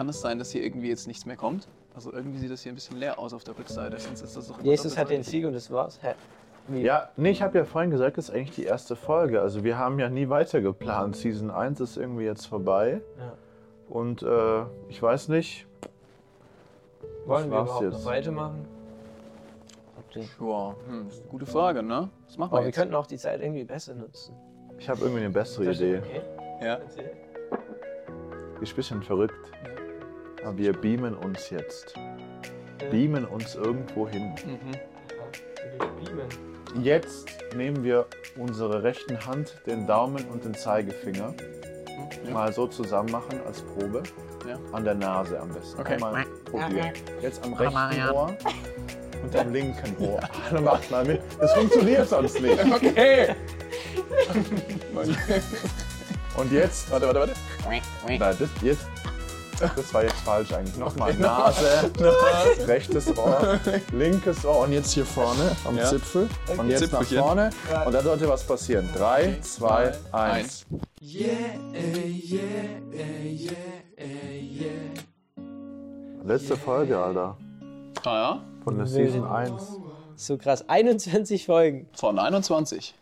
[0.00, 1.68] kann es sein, dass hier irgendwie jetzt nichts mehr kommt?
[1.94, 3.98] Also irgendwie sieht das hier ein bisschen leer aus auf der Rückseite.
[4.00, 5.98] Sonst ist das doch Jesus hat den Sieg und das war's.
[6.00, 6.14] Hä?
[6.68, 6.80] Wie?
[6.80, 9.42] Ja, nee, ich habe ja vorhin gesagt, das ist eigentlich die erste Folge.
[9.42, 11.16] Also wir haben ja nie weiter geplant.
[11.16, 13.02] Season 1 ist irgendwie jetzt vorbei.
[13.18, 13.32] Ja.
[13.90, 15.66] Und äh, ich weiß nicht.
[17.26, 17.92] Wollen wir überhaupt jetzt.
[17.92, 18.64] noch weitermachen?
[20.14, 20.22] Ja,
[20.86, 22.08] hm, ist eine gute Frage, ne?
[22.26, 24.34] Was machen wir Aber wir könnten auch die Zeit irgendwie besser nutzen.
[24.78, 25.98] Ich habe irgendwie eine bessere Idee.
[25.98, 26.22] Okay.
[26.64, 26.76] ja.
[28.62, 29.50] Ist ein bisschen verrückt.
[30.44, 31.94] Aber wir beamen uns jetzt.
[32.90, 34.34] Beamen uns irgendwo hin.
[34.44, 34.72] Mhm.
[36.82, 38.06] Jetzt nehmen wir
[38.36, 41.34] unsere rechten Hand, den Daumen und den Zeigefinger
[42.24, 42.30] Ja.
[42.32, 44.02] mal so zusammen machen als Probe.
[44.48, 44.58] Ja.
[44.72, 45.80] An der Nase am besten.
[45.80, 45.94] Okay.
[45.94, 46.92] Einmal probieren.
[47.20, 48.36] Jetzt am rechten Ohr
[49.22, 50.20] und am linken Ohr.
[50.50, 51.20] Dann macht mal mit.
[51.38, 52.58] Das funktioniert sonst nicht.
[52.72, 53.34] Okay.
[56.36, 56.90] Und jetzt.
[56.90, 57.32] warte, warte, warte.
[58.06, 58.86] Nein, das, jetzt.
[59.60, 60.76] Das war jetzt falsch eigentlich.
[60.76, 61.90] Nochmal Nase,
[62.66, 63.60] rechtes Ohr,
[63.92, 65.84] linkes Ohr und jetzt hier vorne am Ja.
[65.86, 66.28] Zipfel.
[66.56, 67.18] Und jetzt nach Zipfelchen.
[67.18, 67.50] vorne.
[67.84, 68.88] Und da sollte was passieren.
[68.94, 70.64] Drei, zwei, eins.
[76.24, 77.36] Letzte Folge, Alter.
[78.04, 79.52] Ah ja, Von der Season 1.
[80.16, 80.68] So krass.
[80.68, 81.88] 21 Folgen.
[81.94, 82.94] von 21.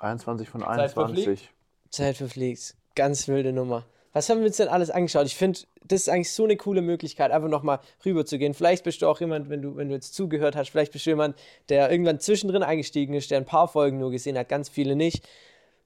[0.00, 1.28] 21 von Zeit verfliegt.
[1.28, 1.50] 21.
[1.90, 2.74] Zeit verfliegt.
[2.94, 3.84] Ganz wilde Nummer.
[4.14, 5.26] Was haben wir uns denn alles angeschaut?
[5.26, 8.54] Ich finde, das ist eigentlich so eine coole Möglichkeit, einfach nochmal rüber zu gehen.
[8.54, 11.10] Vielleicht bist du auch jemand, wenn du, wenn du jetzt zugehört hast, vielleicht bist du
[11.10, 11.36] jemand,
[11.68, 15.28] der irgendwann zwischendrin eingestiegen ist, der ein paar Folgen nur gesehen hat, ganz viele nicht.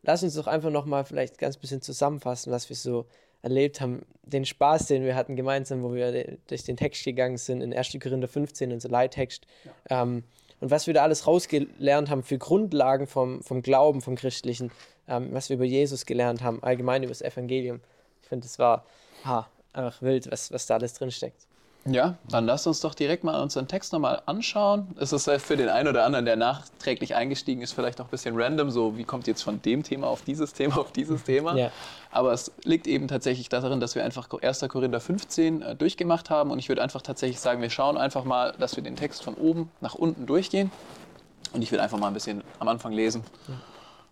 [0.03, 3.07] Lass uns doch einfach nochmal vielleicht ganz bisschen zusammenfassen, was wir so
[3.41, 4.03] erlebt haben.
[4.25, 7.97] Den Spaß, den wir hatten gemeinsam, wo wir durch den Text gegangen sind, in 1.
[7.99, 9.47] Korinther 15, unser Leittext.
[9.89, 10.23] Ähm,
[10.61, 14.71] und was wir da alles rausgelernt haben für Grundlagen vom, vom Glauben, vom Christlichen,
[15.09, 17.81] ähm, was wir über Jesus gelernt haben, allgemein über das Evangelium.
[18.29, 18.85] Ich finde, das war
[19.25, 21.47] ha, einfach wild, was, was da alles drin steckt.
[21.87, 24.89] Ja, dann lasst uns doch direkt mal unseren Text nochmal anschauen.
[25.01, 28.11] Es ist äh, für den einen oder anderen, der nachträglich eingestiegen ist, vielleicht auch ein
[28.11, 31.57] bisschen random, so wie kommt jetzt von dem Thema auf dieses Thema auf dieses Thema.
[31.57, 31.71] Ja.
[32.11, 34.67] Aber es liegt eben tatsächlich darin, dass wir einfach 1.
[34.69, 38.53] Korinther 15 äh, durchgemacht haben und ich würde einfach tatsächlich sagen, wir schauen einfach mal,
[38.59, 40.71] dass wir den Text von oben nach unten durchgehen
[41.55, 43.25] und ich will einfach mal ein bisschen am Anfang lesen.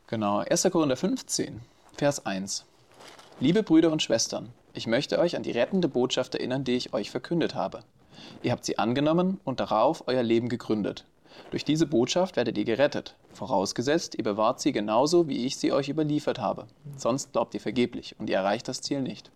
[0.06, 0.62] Genau, 1.
[0.70, 1.60] Korinther 15,
[1.98, 2.64] Vers 1.
[3.38, 7.10] Liebe Brüder und Schwestern, ich möchte euch an die rettende Botschaft erinnern, die ich euch
[7.10, 7.80] verkündet habe.
[8.42, 11.04] Ihr habt sie angenommen und darauf euer Leben gegründet.
[11.50, 15.90] Durch diese Botschaft werdet ihr gerettet, vorausgesetzt, ihr bewahrt sie genauso, wie ich sie euch
[15.90, 16.66] überliefert habe.
[16.96, 19.30] Sonst glaubt ihr vergeblich und ihr erreicht das Ziel nicht.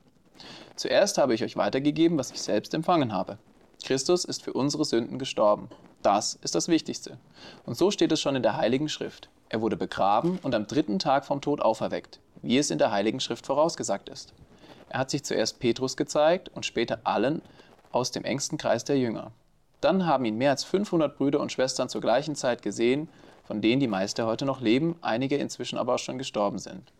[0.76, 3.36] Zuerst habe ich euch weitergegeben, was ich selbst empfangen habe.
[3.84, 5.68] Christus ist für unsere Sünden gestorben.
[6.00, 7.18] Das ist das Wichtigste.
[7.66, 9.28] Und so steht es schon in der Heiligen Schrift.
[9.50, 13.20] Er wurde begraben und am dritten Tag vom Tod auferweckt, wie es in der Heiligen
[13.20, 14.32] Schrift vorausgesagt ist.
[14.88, 17.42] Er hat sich zuerst Petrus gezeigt und später allen
[17.92, 19.30] aus dem engsten Kreis der Jünger.
[19.80, 23.08] Dann haben ihn mehr als 500 Brüder und Schwestern zur gleichen Zeit gesehen,
[23.46, 26.92] von denen die meisten heute noch leben, einige inzwischen aber auch schon gestorben sind.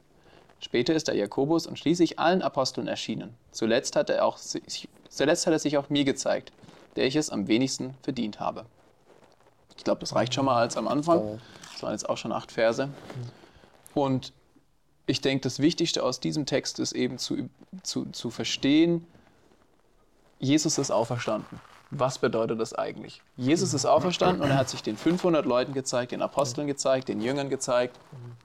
[0.60, 3.34] Später ist er Jakobus und schließlich allen Aposteln erschienen.
[3.50, 6.52] Zuletzt hat er, auch, sich- zuletzt hat er sich auch mir gezeigt,
[6.96, 8.66] der ich es am wenigsten verdient habe.
[9.76, 11.40] Ich glaube, das reicht schon mal als am Anfang.
[11.72, 12.88] Das waren jetzt auch schon acht Verse.
[13.94, 14.32] Und
[15.10, 17.48] ich denke, das Wichtigste aus diesem Text ist eben zu,
[17.82, 19.06] zu, zu verstehen,
[20.38, 21.60] Jesus ist auferstanden.
[21.90, 23.20] Was bedeutet das eigentlich?
[23.36, 27.20] Jesus ist auferstanden und er hat sich den 500 Leuten gezeigt, den Aposteln gezeigt, den
[27.20, 27.98] Jüngern gezeigt.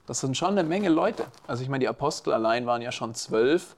[0.06, 1.26] Das sind schon eine Menge Leute.
[1.46, 3.76] Also ich meine, die Apostel allein waren ja schon zwölf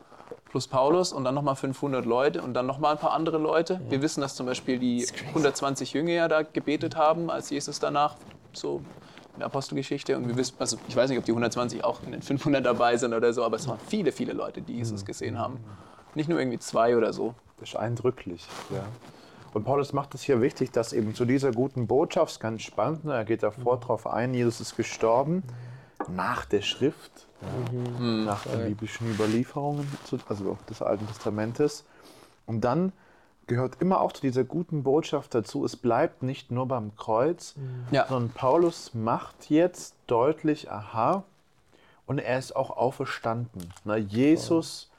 [0.48, 3.80] plus Paulus und dann nochmal 500 Leute und dann nochmal ein paar andere Leute.
[3.90, 8.16] Wir wissen, dass zum Beispiel die 120 Jünger ja da gebetet haben, als Jesus danach
[8.54, 8.80] so
[9.38, 10.16] in Apostelgeschichte.
[10.16, 12.96] Und wir wissen, also ich weiß nicht, ob die 120 auch in den 500 dabei
[12.96, 15.58] sind oder so, aber es waren viele, viele Leute, die Jesus gesehen haben.
[16.14, 17.34] Nicht nur irgendwie zwei oder so.
[17.60, 18.46] Das ist eindrücklich.
[18.70, 18.82] Ja.
[19.54, 23.04] Und Paulus macht es hier wichtig, dass eben zu dieser guten Botschaft, ist ganz spannend,
[23.04, 25.42] ne, er geht davor drauf ein, Jesus ist gestorben,
[26.08, 27.10] nach der Schrift,
[27.40, 27.78] ja,
[28.24, 31.84] nach den biblischen Überlieferungen, zu- also des Alten Testamentes.
[32.46, 32.92] Und dann
[33.48, 37.54] gehört immer auch zu dieser guten Botschaft dazu, es bleibt nicht nur beim Kreuz,
[37.90, 38.06] Ja.
[38.08, 41.24] sondern Paulus macht jetzt deutlich, aha,
[42.06, 43.72] und er ist auch auferstanden.
[43.84, 44.90] Na, Jesus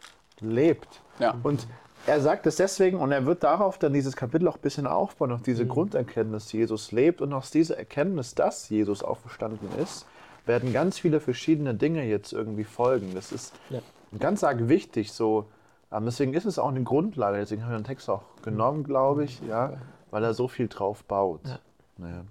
[0.41, 1.01] lebt.
[1.19, 1.35] Ja.
[1.43, 1.67] Und
[2.05, 5.31] er sagt es deswegen, und er wird darauf dann dieses Kapitel auch ein bisschen aufbauen,
[5.31, 7.21] auf diese Grunderkenntnis, Jesus lebt.
[7.21, 10.05] Und aus dieser Erkenntnis, dass Jesus auferstanden ist,
[10.45, 13.13] werden ganz viele verschiedene Dinge jetzt irgendwie folgen.
[13.15, 13.79] Das ist Ja.
[14.17, 15.11] ganz arg wichtig.
[15.11, 15.45] So,
[15.91, 17.37] deswegen ist es auch eine Grundlage.
[17.37, 19.73] Deswegen haben wir den Text auch genommen, glaube ich, ja,
[20.11, 21.41] weil er so viel drauf baut.
[21.45, 21.59] Ja.
[21.97, 22.25] Naja.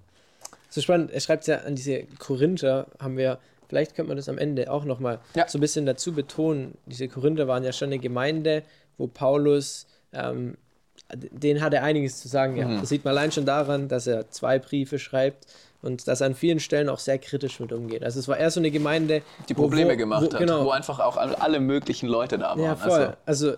[0.69, 4.37] So spannend, er schreibt ja an diese Korinther, haben wir, vielleicht könnte man das am
[4.37, 5.47] Ende auch nochmal Ja.
[5.47, 6.77] so ein bisschen dazu betonen.
[6.85, 8.63] Diese Korinther waren ja schon eine Gemeinde,
[8.97, 10.57] wo Paulus ähm,
[11.11, 12.57] den hat er einiges zu sagen.
[12.57, 12.79] Ja.
[12.79, 15.47] Das sieht man allein schon daran, dass er zwei Briefe schreibt
[15.81, 18.03] und dass er an vielen Stellen auch sehr kritisch mit umgeht.
[18.03, 20.65] Also es war eher so eine Gemeinde, Die wo- Probleme wo, gemacht wo, hat, Genau.
[20.65, 22.59] wo einfach auch alle möglichen Leute da waren.
[22.63, 23.15] Ja, voll.
[23.25, 23.53] Also,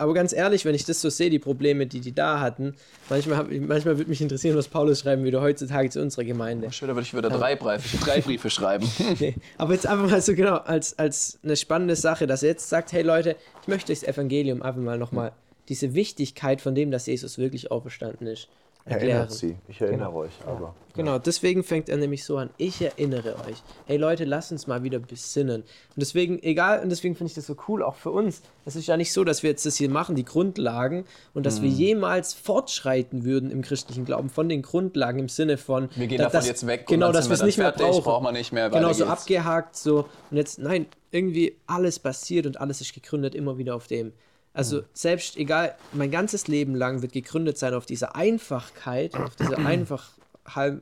[0.00, 2.74] aber ganz ehrlich, wenn ich das so sehe, die Probleme, die die da hatten,
[3.10, 6.70] manchmal, hab, manchmal würde mich interessieren, was Paulus schreiben würde heutzutage zu unserer Gemeinde.
[6.72, 8.88] Später würde ich wieder drei Briefe, drei Briefe schreiben.
[9.18, 12.68] Nee, aber jetzt einfach mal so genau als, als eine spannende Sache, dass er jetzt
[12.68, 15.32] sagt, hey Leute, ich möchte das Evangelium einfach mal nochmal
[15.68, 18.48] diese Wichtigkeit von dem, dass Jesus wirklich auferstanden ist,
[18.88, 19.10] erklären.
[19.18, 19.56] Erinnert sie.
[19.68, 20.74] Ich erinnere euch aber.
[20.94, 22.50] Genau, deswegen fängt er nämlich so an.
[22.56, 23.62] Ich erinnere euch.
[23.86, 25.62] Hey Leute, lasst uns mal wieder besinnen.
[25.62, 28.42] Und deswegen, egal, und deswegen finde ich das so cool, auch für uns.
[28.64, 31.04] Es ist ja nicht so, dass wir jetzt das hier machen, die Grundlagen,
[31.34, 31.64] und dass Mhm.
[31.64, 35.88] wir jemals fortschreiten würden im christlichen Glauben von den Grundlagen im Sinne von.
[35.94, 38.02] Wir gehen da- davon dass- jetzt weg Genau, dass wir es nicht mehr brauchen.
[38.02, 39.20] braucht man nicht mehr, Genau, so geht's.
[39.20, 40.06] abgehakt, so.
[40.30, 44.12] Und jetzt, nein, irgendwie alles passiert und alles ist gegründet immer wieder auf dem.
[44.58, 49.58] Also selbst egal, mein ganzes Leben lang wird gegründet sein auf dieser Einfachkeit, auf dieser
[49.66, 50.10] einfach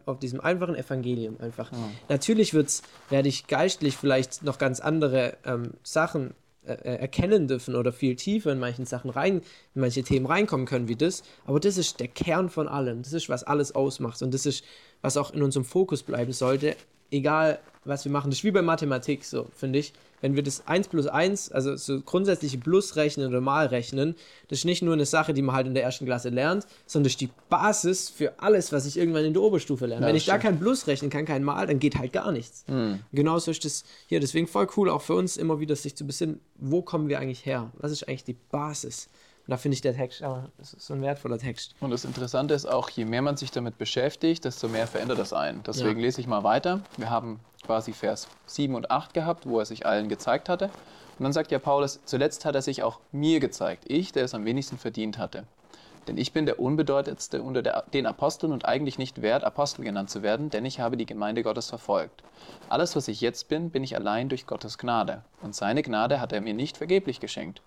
[0.07, 1.71] auf diesem einfachen Evangelium einfach.
[2.09, 6.35] Natürlich wird's, werde ich geistlich vielleicht noch ganz andere ähm, Sachen
[6.65, 9.43] äh, äh, erkennen dürfen oder viel tiefer in manchen Sachen rein,
[9.75, 11.23] in manche Themen reinkommen können wie das.
[11.45, 13.03] Aber das ist der Kern von allem.
[13.03, 14.23] Das ist, was alles ausmacht.
[14.23, 14.65] Und das ist,
[15.03, 16.77] was auch in unserem Fokus bleiben sollte,
[17.17, 18.31] egal was wir machen.
[18.31, 19.93] Das ist wie bei Mathematik so, finde ich.
[20.21, 24.17] Wenn wir das 1 plus 1, also so grundsätzliche Plusrechnen oder Malrechnen,
[24.49, 27.05] das ist nicht nur eine Sache, die man halt in der ersten Klasse lernt, sondern
[27.05, 30.03] das ist die Basis für alles, was ich irgendwann in der Oberstufe lerne.
[30.03, 30.43] Ja, Wenn ich da stimmt.
[30.43, 32.65] kein Plus rechnen kann, kein Mal, dann geht halt gar nichts.
[33.13, 34.19] Genauso ist das hier.
[34.19, 37.45] Deswegen voll cool, auch für uns immer wieder sich zu besinnen, wo kommen wir eigentlich
[37.45, 37.71] her?
[37.79, 39.09] Was ist eigentlich die Basis?
[39.47, 41.77] Und da finde ich der Text, aber das ist so ein wertvoller Text.
[41.79, 45.33] Und das Interessante ist auch, je mehr man sich damit beschäftigt, desto mehr verändert das
[45.33, 45.63] einen.
[45.63, 46.81] Deswegen lese ich mal weiter.
[46.97, 50.67] Wir haben quasi Vers 7 und 8 gehabt, wo er sich allen gezeigt hatte.
[51.19, 54.35] Und dann sagt ja Paulus, zuletzt hat er sich auch mir gezeigt, ich, der es
[54.35, 55.45] am wenigsten verdient hatte.
[56.09, 60.11] Denn ich bin der unbedeutendste unter der, den Aposteln und eigentlich nicht wert, Apostel genannt
[60.11, 62.23] zu werden, denn ich habe die Gemeinde Gottes verfolgt.
[62.69, 65.23] Alles, was ich jetzt bin, bin ich allein durch Gottes Gnade.
[65.43, 67.61] Und seine Gnade hat er mir nicht vergeblich geschenkt.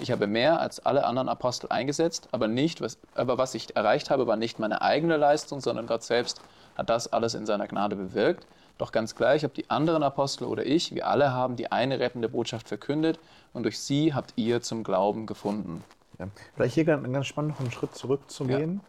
[0.00, 4.10] Ich habe mehr als alle anderen Apostel eingesetzt, aber nicht, was, aber was ich erreicht
[4.10, 6.40] habe, war nicht meine eigene Leistung, sondern Gott selbst
[6.76, 8.46] hat das alles in seiner Gnade bewirkt.
[8.76, 12.28] Doch ganz gleich, ob die anderen Apostel oder ich, wir alle haben die eine rettende
[12.28, 13.20] Botschaft verkündet
[13.52, 15.84] und durch sie habt ihr zum Glauben gefunden.
[16.18, 16.26] Ja.
[16.54, 18.80] Vielleicht hier ganz, ganz spannend, noch einen Schritt zurückzugehen,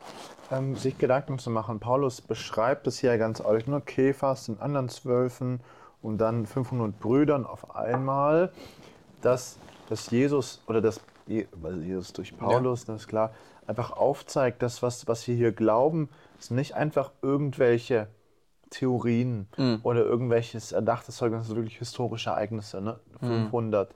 [0.51, 1.79] ähm, sich Gedanken zu machen.
[1.79, 5.59] Paulus beschreibt es hier ganz ehrlich, nur Käfers, den anderen Zwölfen
[6.01, 8.51] und dann 500 Brüdern auf einmal,
[9.21, 9.57] dass,
[9.89, 13.31] dass Jesus oder dass Jesus durch Paulus, das ist klar,
[13.67, 16.09] einfach aufzeigt, dass was, was wir hier glauben,
[16.39, 18.07] sind nicht einfach irgendwelche
[18.69, 19.47] Theorien
[19.83, 22.99] oder irgendwelches erdachtes Zeugnis, das sind wirklich historische Ereignisse, ne?
[23.19, 23.93] 500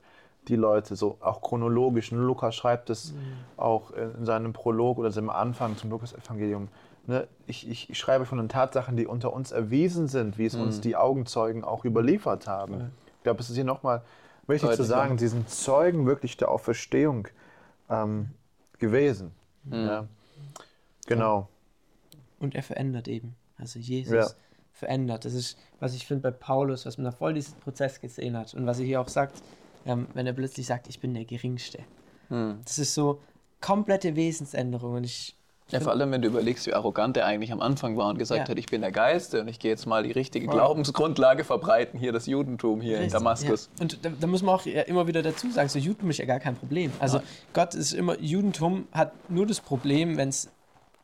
[0.47, 2.11] die Leute, so auch chronologisch.
[2.11, 2.19] Ne?
[2.19, 3.13] Lukas schreibt es
[3.57, 6.69] auch in seinem Prolog oder seinem Anfang zum Lukas-Evangelium.
[7.07, 7.27] Ne?
[7.45, 10.81] Ich, ich, ich schreibe von den Tatsachen, die unter uns erwiesen sind, wie es uns
[10.81, 12.91] die Augenzeugen auch überliefert haben.
[13.17, 14.01] Ich glaube, es ist hier nochmal
[14.49, 17.27] wichtig zu sagen, sie sind Zeugen wirklich der Auferstehung
[17.89, 18.29] ähm,
[18.79, 19.31] gewesen.
[19.71, 20.07] Ja.
[21.07, 21.47] Genau.
[22.39, 23.35] Und er verändert eben.
[23.57, 24.27] Also Jesus Ja.
[24.73, 25.25] verändert.
[25.25, 28.53] Das ist, was ich finde bei Paulus, was man da voll diesen Prozess gesehen hat.
[28.53, 29.41] Und was er hier auch sagt,
[29.85, 31.79] ähm, wenn er plötzlich sagt, ich bin der Geringste.
[32.29, 33.21] Das ist so
[33.59, 34.93] komplette Wesensänderung.
[34.93, 35.35] Und ich.
[35.71, 38.47] Ja, vor allem, wenn du überlegst, wie arrogant er eigentlich am Anfang war und gesagt
[38.47, 38.49] Ja.
[38.49, 42.11] hat, ich bin der Geiste und ich gehe jetzt mal die richtige Glaubensgrundlage verbreiten, hier
[42.11, 43.69] das Judentum hier in Richtig, Damaskus.
[43.77, 43.83] Ja.
[43.83, 46.25] Und da, da muss man auch ja immer wieder dazu sagen, so Judentum ist ja
[46.25, 46.91] gar kein Problem.
[46.99, 47.21] Also
[47.53, 50.49] Gott ist immer, Judentum hat nur das Problem, wenn es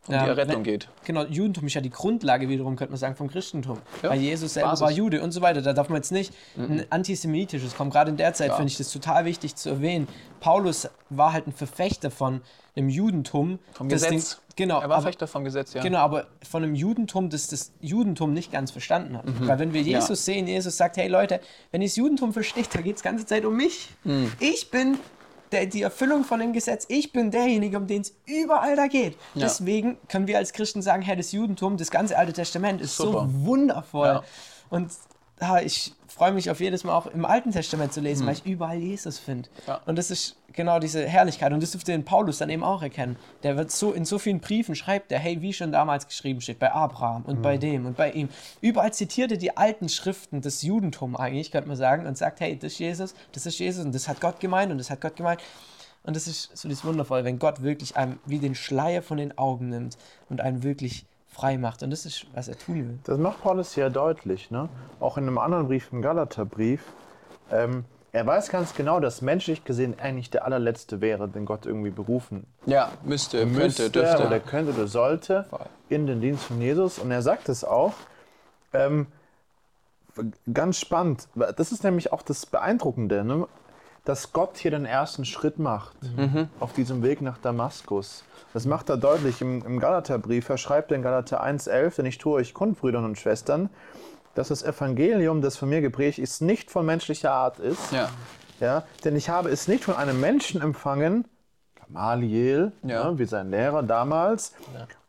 [0.07, 0.87] Um die Errettung geht.
[1.03, 3.79] Genau, Judentum ist ja die Grundlage wiederum, könnte man sagen, vom Christentum.
[4.03, 4.81] Ja, Weil Jesus selber Basis.
[4.83, 5.61] war Jude und so weiter.
[5.63, 7.89] Da darf man jetzt nicht ein antisemitisches kommen.
[7.89, 8.55] Gerade in der Zeit Ja.
[8.55, 10.07] finde ich das total wichtig zu erwähnen.
[10.39, 12.41] Paulus war halt ein Verfechter von
[12.75, 13.57] einem Judentum.
[13.73, 14.09] Vom Gesetz.
[14.35, 15.81] Ding, genau, Er war aber, Fechter vom Gesetz, ja.
[15.81, 19.25] Genau, aber von einem Judentum, das das Judentum nicht ganz verstanden hat.
[19.25, 19.47] Mhm.
[19.47, 21.39] Weil wenn wir Jesus sehen, Jesus sagt, hey Leute,
[21.71, 23.89] wenn ihr das Judentum versteht, da geht es die ganze Zeit um mich.
[24.03, 24.31] Mhm.
[24.39, 24.97] Ich bin
[25.55, 26.85] der, die Erfüllung von dem Gesetz.
[26.89, 29.13] Ich bin derjenige, um den es überall da geht.
[29.33, 29.41] Ja.
[29.41, 33.27] Deswegen können wir als Christen sagen, hey, das Judentum, das ganze Alte Testament ist Super.
[33.31, 34.07] so wundervoll.
[34.07, 34.23] Ja.
[34.69, 34.91] Und
[35.41, 38.45] ja, ich freue mich auf jedes Mal auch im Alten Testament zu lesen, weil ich
[38.45, 39.49] überall Jesus finde.
[39.49, 39.63] Mhm.
[39.67, 39.81] Ja.
[39.85, 41.51] Und das ist genau diese Herrlichkeit.
[41.51, 43.17] Und das dürfte den Paulus dann eben auch erkennen.
[43.43, 46.59] Der wird so in so vielen Briefen schreibt der, hey, wie schon damals geschrieben steht,
[46.59, 47.41] bei Abraham und Mhm.
[47.41, 48.29] bei dem und bei ihm.
[48.61, 52.57] Überall zitiert er die alten Schriften des Judentum eigentlich, könnte man sagen, und sagt, hey,
[52.57, 55.17] das ist Jesus, das ist Jesus und das hat Gott gemeint und das hat Gott
[55.17, 55.41] gemeint.
[56.03, 59.37] Und das ist so das Wundervolle, wenn Gott wirklich einem wie den Schleier von den
[59.37, 59.97] Augen nimmt
[60.29, 61.83] und einen wirklich frei macht.
[61.83, 62.99] Und das ist, was er tun will.
[63.03, 64.51] Das macht Paulus ja deutlich.
[64.51, 64.69] Ne?
[64.99, 66.81] Auch in einem anderen Brief, im Galaterbrief.
[67.51, 71.89] Ähm, er weiß ganz genau, dass menschlich gesehen eigentlich der allerletzte wäre, den Gott irgendwie
[71.89, 74.25] berufen Ja, müsste, müsste könnte, dürfte.
[74.27, 75.65] oder könnte oder sollte Voll.
[75.89, 76.97] in den Dienst von Jesus.
[76.97, 77.93] Und er sagt es auch.
[78.73, 79.07] Ähm,
[80.53, 81.27] ganz spannend.
[81.57, 83.47] Das ist nämlich auch das Beeindruckende, ne?
[84.05, 85.97] Dass Gott hier den ersten Schritt macht
[86.59, 88.23] auf diesem Weg nach Damaskus.
[88.53, 90.47] Das macht er deutlich im, im Galaterbrief.
[90.47, 93.69] Er schreibt in Galater 1,11, denn ich tue euch kund, Brüder und Schwestern,
[94.35, 97.91] dass das Evangelium, das von mir geprägt ist, nicht von menschlicher Art ist.
[97.91, 98.09] Ja.
[98.61, 101.25] Ja, denn ich habe es nicht von einem Menschen empfangen,
[101.75, 103.11] Gamaliel, Ja.
[103.11, 104.53] ne, wie sein Lehrer damals,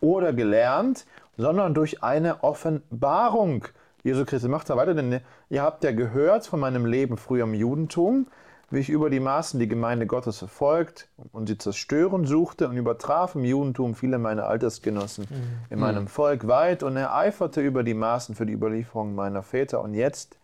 [0.00, 3.65] oder gelernt, sondern durch eine Offenbarung.
[4.03, 7.55] Jesu Christi macht er weiter, denn ihr habt ja gehört von meinem Leben früher im
[7.55, 8.26] Judentum,
[8.71, 13.35] wie ich über die Maßen die Gemeinde Gottes verfolgt und sie zerstören suchte und übertraf
[13.37, 15.27] im Judentum viele meiner Altersgenossen
[15.71, 19.83] in meinem Volk weit und ereiferte über die Maßen für die Überlieferung meiner Väter.
[19.83, 20.37] Und jetzt,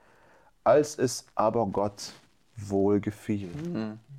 [0.62, 2.12] als es aber Gott
[2.56, 3.50] wohl gefiel.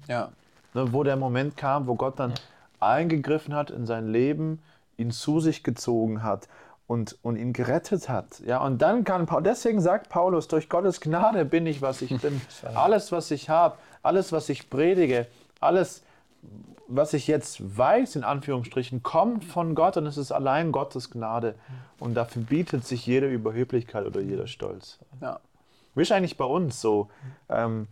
[0.07, 0.31] Ja.
[0.73, 2.33] Ne, wo der Moment kam, wo Gott dann
[2.79, 4.61] eingegriffen hat in sein Leben,
[4.97, 6.49] ihn zu sich gezogen hat
[6.87, 8.41] und, und ihn gerettet hat.
[8.45, 12.19] Ja, und dann kann Paulus, deswegen sagt Paulus, durch Gottes Gnade bin ich, was ich
[12.21, 12.41] bin.
[12.75, 15.27] Alles, was ich habe, alles, was ich predige,
[15.59, 16.03] alles,
[16.87, 21.55] was ich jetzt weiß, in Anführungsstrichen, kommt von Gott und es ist allein Gottes Gnade.
[21.99, 24.99] Und dafür bietet sich jede Überheblichkeit oder jeder Stolz.
[25.21, 25.39] ja.
[25.95, 27.07] Wie ist eigentlich bei uns so?
[27.49, 27.87] Ähm,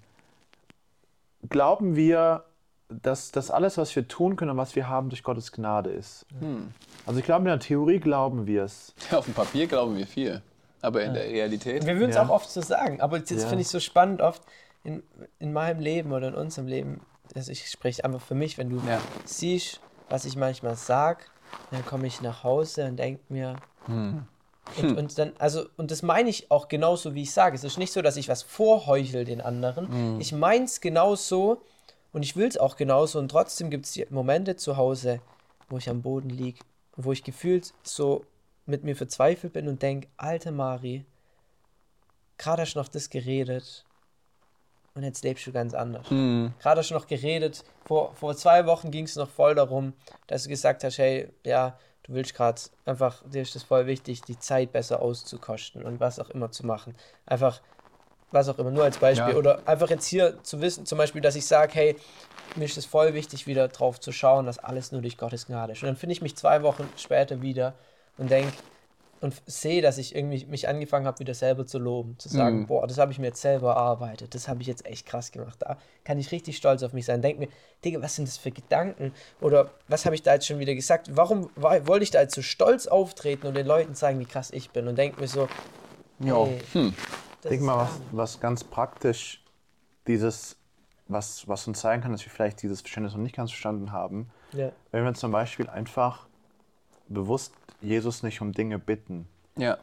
[1.49, 2.43] glauben wir,
[2.89, 6.25] dass das alles, was wir tun können und was wir haben, durch Gottes Gnade ist?
[7.05, 8.93] Also ich glaube, in der Theorie glauben wir es.
[9.11, 10.41] Auf dem Papier glauben wir viel.
[10.81, 11.85] Aber in der Realität.
[11.85, 12.23] Wir würden es Ja.
[12.25, 13.47] auch oft so sagen, aber jetzt Ja.
[13.47, 14.41] finde ich so spannend oft
[14.83, 15.03] in,
[15.39, 17.01] in meinem Leben oder in unserem Leben,
[17.35, 18.99] also ich spreche einfach für mich, wenn du Ja.
[19.25, 21.29] siehst, was ich manchmal sag,
[21.71, 24.25] dann komme ich nach Hause und denke mir, Hm.
[24.77, 27.55] und, und dann, also, und das meine ich auch genauso, wie ich sage.
[27.55, 29.87] Es ist nicht so, dass ich was vorheuchel den anderen.
[29.87, 30.19] Hm.
[30.19, 31.61] Ich meine es genauso
[32.13, 33.19] und ich will es auch genauso.
[33.19, 35.19] Und trotzdem gibt es Momente zu Hause,
[35.69, 36.59] wo ich am Boden liege,
[36.95, 38.25] wo ich gefühlt so
[38.65, 41.05] mit mir verzweifelt bin und denke, alte Mari,
[42.37, 43.85] gerade hast du noch das geredet
[44.93, 46.09] und jetzt lebst du ganz anders.
[46.09, 46.53] Hm.
[46.59, 49.93] Gerade du noch geredet, vor, vor zwei Wochen ging es noch voll darum,
[50.27, 54.21] dass du gesagt hast, hey, ja, du willst gerade einfach, dir ist das voll wichtig,
[54.21, 56.95] die Zeit besser auszukosten und was auch immer zu machen.
[57.25, 57.61] Einfach,
[58.31, 59.33] was auch immer, nur als Beispiel.
[59.33, 59.37] Ja.
[59.37, 61.95] Oder einfach jetzt hier zu wissen, zum Beispiel, dass ich sage, hey,
[62.55, 65.73] mir ist es voll wichtig, wieder drauf zu schauen, dass alles nur durch Gottes Gnade
[65.73, 65.83] ist.
[65.83, 67.75] Und dann finde ich mich zwei Wochen später wieder
[68.17, 68.53] und denke
[69.21, 72.17] und sehe, dass ich irgendwie mich angefangen habe, wieder selber zu loben.
[72.19, 72.67] Zu sagen, Mhm.
[72.67, 74.33] boah, das habe ich mir jetzt selber erarbeitet.
[74.35, 75.57] Das habe ich jetzt echt krass gemacht.
[75.59, 77.21] Da kann ich richtig stolz auf mich sein.
[77.21, 77.47] Denk mir,
[77.85, 79.13] Digga, was sind das für Gedanken?
[79.39, 81.15] Oder was habe ich da jetzt schon wieder gesagt?
[81.15, 84.49] Warum war, wollte ich da jetzt so stolz auftreten und den Leuten zeigen, wie krass
[84.51, 84.87] ich bin?
[84.87, 85.47] Und denk mir so,
[86.19, 86.35] Ja.
[86.43, 86.93] ey, Hm.
[87.43, 89.43] Denk mal, was, was ganz praktisch
[90.07, 90.55] dieses,
[91.07, 94.29] was, was uns zeigen kann, dass wir vielleicht dieses Verständnis noch nicht ganz verstanden haben.
[94.53, 94.71] Ja.
[94.91, 96.27] Wenn wir zum Beispiel einfach
[97.07, 99.27] bewusst Jesus nicht um Dinge bitten.
[99.57, 99.77] Ja.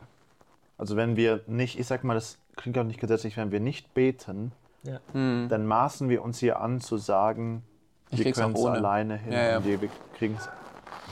[0.76, 3.94] Also wenn wir nicht, ich sag mal, das klingt auch nicht gesetzlich, wenn wir nicht
[3.94, 4.52] beten,
[4.84, 5.00] Ja.
[5.12, 5.46] Hm.
[5.48, 7.64] dann maßen wir uns hier an zu sagen,
[8.10, 9.64] Ich wir können es alleine hin Ja, ja.
[9.64, 9.78] wir
[10.16, 10.48] kriegen es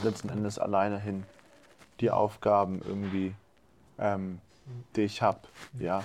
[0.03, 1.23] letzten Endes alleine hin.
[1.99, 3.33] Die Aufgaben irgendwie,
[3.97, 4.39] ähm,
[4.95, 5.39] die ich habe.
[5.79, 6.03] Ja.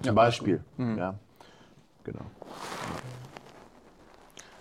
[0.00, 0.62] Zum Ja, Beispiel.
[0.76, 0.98] Mhm.
[0.98, 1.14] Ja.
[2.04, 2.24] Genau.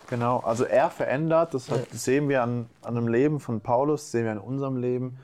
[0.08, 4.12] Genau, also er verändert, das, hat, das sehen wir an, an dem Leben von Paulus,
[4.12, 5.18] sehen wir an unserem Leben.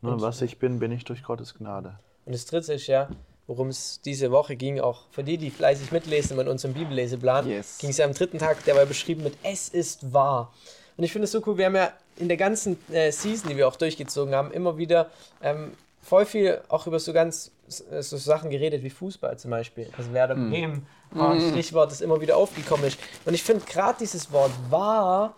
[0.00, 1.98] Nur was ich bin, bin ich durch Gottes Gnade.
[2.24, 3.08] Und das dritte ist ja,
[3.48, 7.78] worum es diese Woche ging, auch für die, die fleißig mitlesen in unserem Bibelleseplan, Yes.
[7.78, 10.52] ging es ja am dritten Tag, der war beschrieben mit Es ist wahr.
[10.96, 13.56] Und ich finde es so cool, wir haben ja in der ganzen äh, Season, die
[13.56, 15.10] wir auch durchgezogen haben, immer wieder
[15.42, 17.50] ähm, voll viel auch über so ganz
[17.90, 19.90] äh, so Sachen geredet wie Fußball zum Beispiel.
[19.96, 22.98] Also Werder Bremen, war ein Stichwort, das immer wieder aufgekommen ist.
[23.24, 25.34] Und ich finde gerade dieses Wort wahr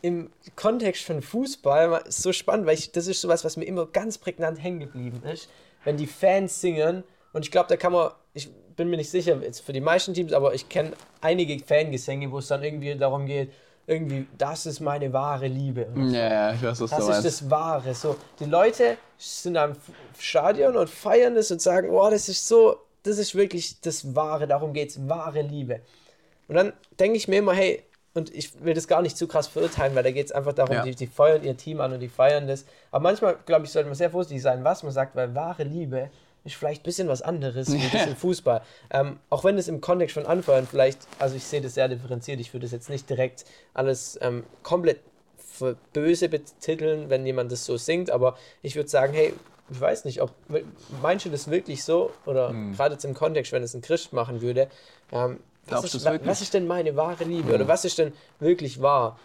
[0.00, 3.86] im Kontext von Fußball ist so spannend, weil ich, das ist sowas, was mir immer
[3.86, 5.48] ganz prägnant hängen geblieben ist,
[5.84, 7.04] wenn die Fans singen.
[7.32, 10.12] Und ich glaube, da kann man, ich bin mir nicht sicher jetzt für die meisten
[10.12, 13.52] Teams, aber ich kenne einige Fangesänge, wo es dann irgendwie darum geht,
[13.86, 15.86] irgendwie, das ist meine wahre Liebe.
[15.96, 17.24] Ja, ja, ich weiß, was Das du ist meinst.
[17.26, 17.94] das Wahre.
[17.94, 19.72] So, die Leute sind am
[20.18, 24.46] Stadion und feiern das und sagen, oh, das ist so, das ist wirklich das Wahre,
[24.46, 25.80] darum geht es, wahre Liebe.
[26.48, 27.82] Und dann denke ich mir immer, hey,
[28.14, 30.76] und ich will das gar nicht zu krass verurteilen, weil da geht es einfach darum,
[30.76, 30.82] Ja.
[30.82, 32.66] die, die feuern ihr Team an und die feiern das.
[32.90, 36.10] Aber manchmal, glaube ich, sollte man sehr vorsichtig sein, was man sagt, weil wahre Liebe
[36.44, 38.60] ist vielleicht ein bisschen was anderes wie das im Fußball.
[38.90, 42.38] Ähm, auch wenn es im Kontext von Anfeuern vielleicht, also ich sehe das sehr differenziert,
[42.40, 45.00] ich würde das jetzt nicht direkt alles ähm, komplett
[45.92, 49.32] böse betiteln, wenn jemand das so singt, aber ich würde sagen, hey,
[49.70, 53.74] ich weiß nicht, ob du das wirklich so oder gerade jetzt im Kontext, wenn es
[53.74, 54.68] ein Christ machen würde,
[55.12, 57.54] ähm, was ist, was ist denn meine wahre Liebe?
[57.54, 59.18] Oder was ist denn wirklich wahr?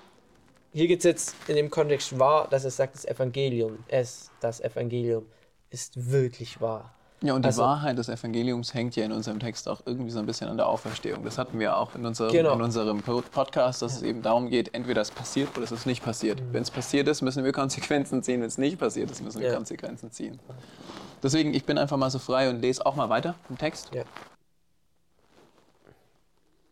[0.71, 4.61] Hier geht es jetzt in dem Kontext wahr, dass es sagt, das Evangelium, es, das
[4.61, 5.25] Evangelium
[5.69, 6.93] ist wirklich wahr.
[7.21, 10.19] Ja, und die Also- Wahrheit des Evangeliums hängt ja in unserem Text auch irgendwie so
[10.19, 11.23] ein bisschen an der Auferstehung.
[11.23, 12.53] Das hatten wir auch in unserem, Genau.
[12.53, 15.87] in unserem Po- Podcast, dass es eben darum geht, entweder es passiert oder es ist
[15.87, 16.39] nicht passiert.
[16.51, 18.41] Wenn es passiert ist, müssen wir Konsequenzen ziehen.
[18.41, 19.55] Wenn es nicht passiert ist, müssen wir Ja.
[19.55, 20.39] Konsequenzen ziehen.
[21.23, 23.89] Deswegen, ich bin einfach mal so frei und lese auch mal weiter im Text.
[23.95, 24.03] Ja.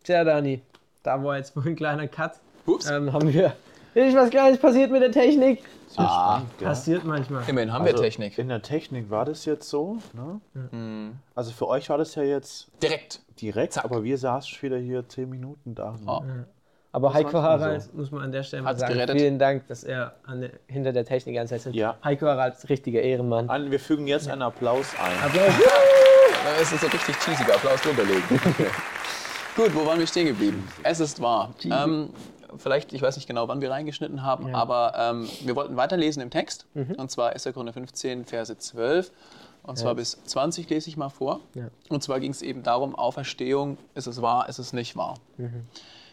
[0.04, 0.62] Tja, Dani,
[1.02, 2.34] da war jetzt wohl ein kleiner Cut.
[2.68, 2.88] Ups.
[2.90, 3.56] Ähm, haben wir.
[3.96, 5.64] Ist was Kleines passiert mit der Technik?
[5.98, 6.68] Ist ja spannend, gell?
[6.68, 7.44] Passiert manchmal.
[7.48, 8.38] Immerhin haben Also, wir Technik.
[8.38, 9.98] In der Technik war das jetzt so.
[10.14, 11.12] Ne?
[11.36, 13.22] Also für euch war das ja jetzt Direkt.
[13.42, 15.96] direkt, aber wir saßen schon wieder hier zehn Minuten da.
[16.06, 16.22] Oh.
[16.92, 19.20] Aber Heiko manchmal Harald, muss man an der Stelle mal Hat's sagen, gerettet.
[19.20, 21.66] vielen Dank, dass er an der, hinter der Technik ist.
[21.74, 21.98] Ja.
[22.04, 23.50] Heiko Harald ist ein richtiger Ehrenmann.
[23.50, 25.18] An, wir fügen jetzt einen Applaus ein.
[25.24, 25.54] Applaus.
[26.46, 28.22] Da ist jetzt ein richtig cheesiger Applaus drüber legen.
[29.56, 30.68] Gut, wo waren wir stehen geblieben?
[30.84, 31.56] Es ist wahr.
[31.64, 32.10] Ähm,
[32.58, 36.30] vielleicht, ich weiß nicht genau, wann wir reingeschnitten haben, aber ähm, wir wollten weiterlesen im
[36.30, 36.66] Text.
[36.98, 37.44] Und zwar 1.
[37.54, 39.12] Korinther 15, Verse 12.
[39.64, 41.40] Und zwar bis 20 lese ich mal vor.
[41.56, 41.70] Ja.
[41.90, 45.16] Und zwar ging es eben darum, Auferstehung, ist es wahr, ist es nicht wahr.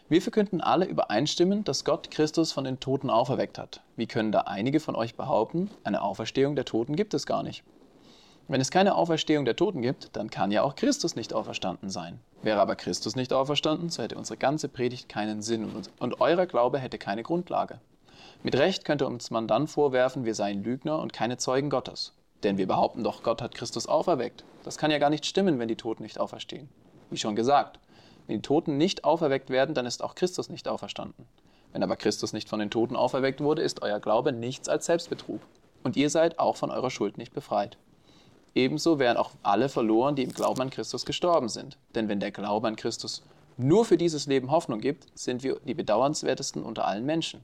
[0.08, 3.80] Wir verkünden alle übereinstimmend, dass Gott Christus von den Toten auferweckt hat.
[3.96, 7.62] Wie können da einige von euch behaupten, eine Auferstehung der Toten gibt es gar nicht?
[8.52, 12.20] Wenn es keine Auferstehung der Toten gibt, dann kann ja auch Christus nicht auferstanden sein.
[12.42, 16.44] Wäre aber Christus nicht auferstanden, so hätte unsere ganze Predigt keinen Sinn und, und eurer
[16.44, 17.80] Glaube hätte keine Grundlage.
[18.42, 22.12] Mit Recht könnte uns man dann vorwerfen, wir seien Lügner und keine Zeugen Gottes.
[22.42, 24.44] Denn wir behaupten doch, Gott hat Christus auferweckt.
[24.64, 26.68] Das kann ja gar nicht stimmen, wenn die Toten nicht auferstehen.
[27.08, 27.80] Wie schon gesagt,
[28.26, 31.24] wenn die Toten nicht auferweckt werden, dann ist auch Christus nicht auferstanden.
[31.72, 35.40] Wenn aber Christus nicht von den Toten auferweckt wurde, ist euer Glaube nichts als Selbstbetrug.
[35.84, 37.78] Und ihr seid auch von eurer Schuld nicht befreit.
[38.54, 41.78] Ebenso wären auch alle verloren, die im Glauben an Christus gestorben sind.
[41.94, 43.22] Denn wenn der Glaube an Christus
[43.56, 47.40] nur für dieses Leben Hoffnung gibt, sind wir die bedauernswertesten unter allen Menschen.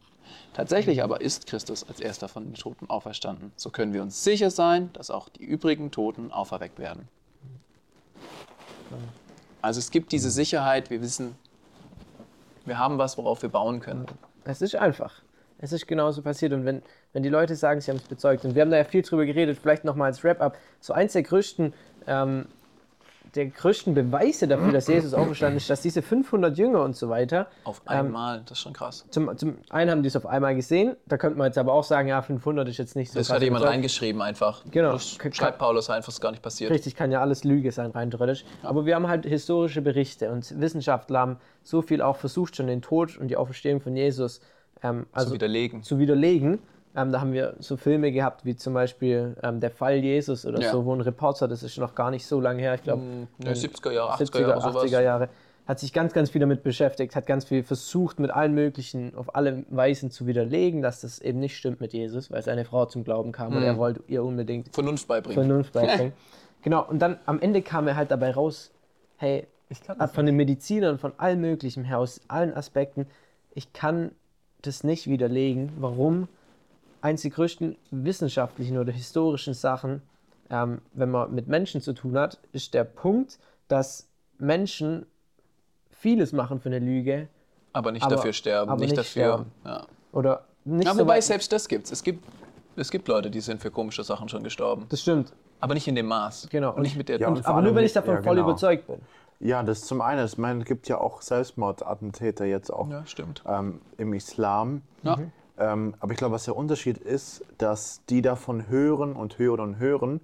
[0.53, 3.53] Tatsächlich aber ist Christus als erster von den Toten auferstanden.
[3.57, 7.09] So können wir uns sicher sein, dass auch die übrigen Toten auferweckt werden.
[9.63, 11.37] Also es gibt diese Sicherheit, wir wissen,
[12.65, 14.07] wir haben was, worauf wir bauen können.
[14.45, 15.23] Es ist einfach.
[15.59, 16.53] Es ist genauso passiert.
[16.53, 16.83] Und wenn,
[17.19, 19.27] wenn die Leute sagen, sie haben es bezeugt, und wir haben da ja viel drüber
[19.27, 21.75] geredet, vielleicht nochmal als Wrap-up, so eins der größten,
[22.07, 22.47] ähm,
[23.35, 27.49] der größten Beweise dafür, dass Jesus auferstanden ist, dass diese 500 Jünger und so weiter,
[27.65, 29.05] Auf einmal, das ist schon krass.
[29.11, 31.83] zum, zum einen haben die es auf einmal gesehen, da könnte man jetzt aber auch
[31.83, 34.63] sagen, ja, 500 ist jetzt nicht so Das hat jemand reingeschrieben einfach.
[34.71, 34.93] Genau.
[34.93, 36.71] Das schreibt Paulus einfach, ist gar nicht passiert.
[36.71, 38.45] Richtig, kann ja alles Lüge sein, rein theoretisch.
[38.63, 42.81] Aber wir haben halt historische Berichte und Wissenschaftler haben so viel auch versucht, schon den
[42.81, 44.41] Tod und die Auferstehung von Jesus
[44.83, 45.83] ähm, also zu widerlegen.
[45.83, 46.61] zu widerlegen.
[46.97, 50.61] Ähm, da haben wir so Filme gehabt, wie zum Beispiel ähm, Der Fall Jesus oder
[50.61, 50.71] Ja.
[50.71, 53.03] so, wo ein Reporter, das ist noch gar nicht so lange her, ich glaube,
[53.39, 54.85] Ne, 70er Jahre, 80er 70er, Jahre, sowas.
[54.93, 55.29] 80er Jahre,
[55.67, 59.35] hat sich ganz, ganz viel damit beschäftigt, hat ganz viel versucht, mit allen möglichen, auf
[59.37, 63.05] alle Weisen zu widerlegen, dass das eben nicht stimmt mit Jesus, weil seine Frau zum
[63.05, 63.79] Glauben kam und er Mhm.
[63.79, 65.35] wollte ihr unbedingt Vernunft beibringen.
[65.47, 66.13] Vernunft beibringen.
[66.63, 68.73] genau, und dann am Ende kam er halt dabei raus,
[69.19, 69.47] hey,
[69.87, 73.07] kann von den Medizinern, von allem Möglichen her, aus allen Aspekten,
[73.55, 74.13] ich kann
[74.63, 75.73] das nicht widerlegen.
[75.77, 76.29] Warum?
[77.01, 80.03] Eins der größten wissenschaftlichen oder historischen Sachen,
[80.51, 84.09] ähm, wenn man mit Menschen zu tun hat, ist der Punkt, dass
[84.39, 85.07] Menschen
[85.91, 87.29] vieles machen für eine Lüge
[87.73, 89.23] aber nicht Aber- dafür sterben, aber nicht, nicht dafür.
[89.23, 89.53] sterben.
[89.65, 89.87] Ja.
[90.13, 91.93] oder nicht Ja, so wobei selbst das gibt's.
[91.93, 92.25] Es gibt
[92.77, 94.87] es gibt Leute, die sind für komische Sachen schon gestorben.
[94.89, 96.49] Das stimmt, Aber nicht in dem Maß.
[96.51, 96.75] Genau.
[96.75, 97.19] Und nicht mit der.
[97.19, 98.49] Ja, und aber nur wenn ich davon ja, voll genau.
[98.49, 99.01] überzeugt bin.
[99.41, 100.25] Ja, das zum einen.
[100.25, 103.43] Ich meine, es gibt ja auch Selbstmordattentäter jetzt auch ja, stimmt.
[103.47, 104.83] ähm, im Islam.
[105.03, 105.19] Ja.
[105.59, 109.79] Ähm, aber ich glaube, was der Unterschied ist, dass die davon hören und hören und
[109.79, 110.21] hören,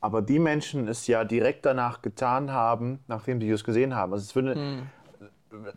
[0.00, 4.12] aber die Menschen es ja direkt danach getan haben, nachdem sie es gesehen haben.
[4.14, 4.54] Also es würde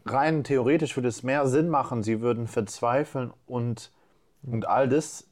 [0.06, 3.92] rein theoretisch würde es mehr Sinn machen, sie würden verzweifeln und,
[4.44, 5.28] und all das.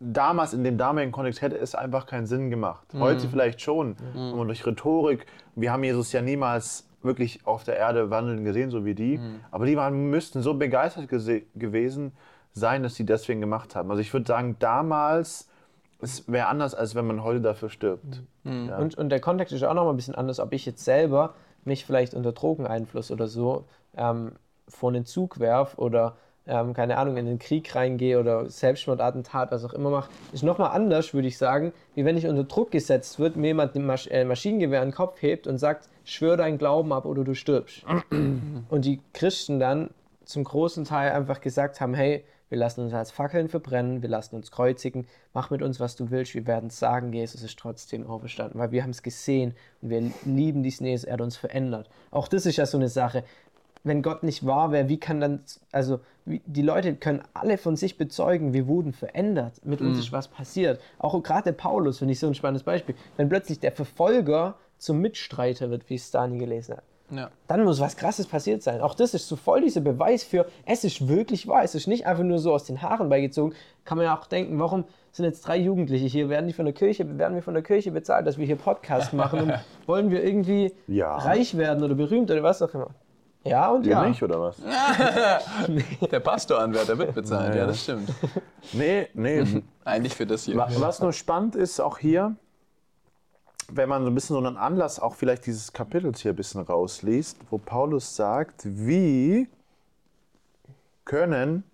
[0.00, 2.86] Damals in dem damaligen Kontext hätte es einfach keinen Sinn gemacht.
[3.00, 3.96] Heute vielleicht schon,
[4.34, 5.26] aber durch Rhetorik.
[5.54, 9.20] Wir haben Jesus ja niemals wirklich auf der Erde wandeln gesehen, so wie die.
[9.50, 13.90] Aber die waren, müssten so begeistert gewesen sein, dass sie deswegen gemacht haben.
[13.90, 15.48] Also ich würde sagen, damals
[16.04, 18.22] es wäre anders, als wenn man heute dafür stirbt.
[18.44, 18.76] Ja.
[18.76, 21.34] Und, und der Kontext ist auch noch mal ein bisschen anders, ob ich jetzt selber
[21.64, 23.64] mich vielleicht unter Drogeneinfluss oder so
[23.96, 24.32] ähm,
[24.68, 29.64] vor einen Zug werf oder ähm, keine Ahnung, in den Krieg reingehe oder Selbstmordattentat, was
[29.64, 33.18] auch immer mache, ist nochmal anders, würde ich sagen, wie wenn ich unter Druck gesetzt
[33.18, 36.58] wird, mir jemand ein Masch äh, Maschinengewehr in den Kopf hebt und sagt, schwör deinen
[36.58, 37.84] Glauben ab oder du stirbst.
[38.68, 39.88] und die Christen dann
[40.26, 44.36] zum großen Teil einfach gesagt haben, hey, wir lassen uns als Fackeln verbrennen, wir lassen
[44.36, 48.60] uns kreuzigen, mach mit uns, was du willst, wir werden sagen, Jesus ist trotzdem auferstanden,
[48.60, 51.90] weil wir haben es gesehen und wir lieben diesen Jesus, er hat uns verändert.
[52.12, 53.24] Auch das ist ja so eine Sache.
[53.82, 55.40] wenn Gott nicht wahr wäre, wie kann dann,
[55.72, 60.12] also wie, die Leute können alle von sich bezeugen, wir wurden verändert, mit uns ist
[60.12, 60.80] was passiert.
[60.98, 62.94] Auch gerade Paulus finde ich so ein spannendes Beispiel.
[63.16, 66.84] Wenn plötzlich der Verfolger zum Mitstreiter wird, wie es Dani gelesen hat.
[67.10, 67.30] Ja.
[67.48, 68.80] Dann muss was Krasses passiert sein.
[68.80, 71.62] Auch das ist so voll dieser Beweis für, es ist wirklich wahr.
[71.62, 73.54] Es ist nicht einfach nur so aus den Haaren beigezogen.
[73.84, 76.28] Kann man ja auch denken, warum sind jetzt drei Jugendliche hier?
[76.30, 79.12] Werden die von der Kirche, werden wir von der Kirche bezahlt, dass wir hier Podcast
[79.12, 79.40] machen?
[79.42, 79.54] Und
[79.86, 81.14] wollen wir irgendwie Ja.
[81.16, 82.90] reich werden oder berühmt oder was auch immer?
[83.46, 84.08] Ja und Ihr ja.
[84.08, 84.56] nicht, oder was?
[86.10, 88.10] Der Pastoranwärter wird bezahlt, ja, das stimmt.
[88.72, 89.44] Nee, nee.
[89.84, 90.56] Eigentlich für das hier.
[90.56, 92.36] Wa- Was nur spannend ist, auch hier,
[93.72, 96.60] wenn man so ein bisschen so einen Anlass auch vielleicht dieses Kapitels hier ein bisschen
[96.62, 99.48] rausliest, wo Paulus sagt, wie
[101.04, 101.64] können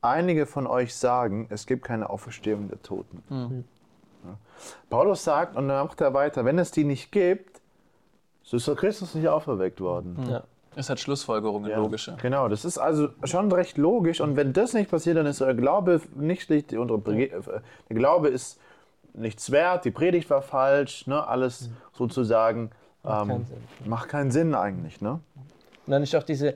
[0.00, 3.22] einige von euch sagen, es gibt keine Auferstehung der Toten.
[4.24, 4.36] Ja.
[4.88, 7.60] Paulus sagt, und dann macht er weiter, wenn es die nicht gibt,
[8.42, 10.16] so ist doch Christus nicht auferweckt worden.
[10.28, 10.44] Ja.
[10.76, 12.16] Es hat Schlussfolgerungen, logische.
[12.22, 14.20] Genau, das ist also schon recht logisch.
[14.20, 16.78] Und wenn das nicht passiert, dann ist euer Glaube nicht richtig.
[16.78, 17.28] Äh,
[17.88, 18.60] der Glaube ist
[19.14, 21.26] nichts wert, die Predigt war falsch, ne?
[21.26, 22.70] alles sozusagen
[23.02, 23.58] Macht ähm, keinen Sinn.
[23.86, 25.00] macht keinen Sinn eigentlich.
[25.00, 25.20] Ne?
[25.86, 26.54] Und dann ist auch diese,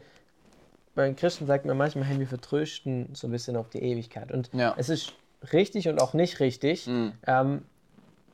[0.95, 4.31] bei den Christen sagt man manchmal, hey, wir vertrösten so ein bisschen auf die Ewigkeit.
[4.31, 4.75] Und Ja.
[4.77, 5.15] es ist
[5.53, 6.89] richtig und auch nicht richtig,
[7.27, 7.63] ähm,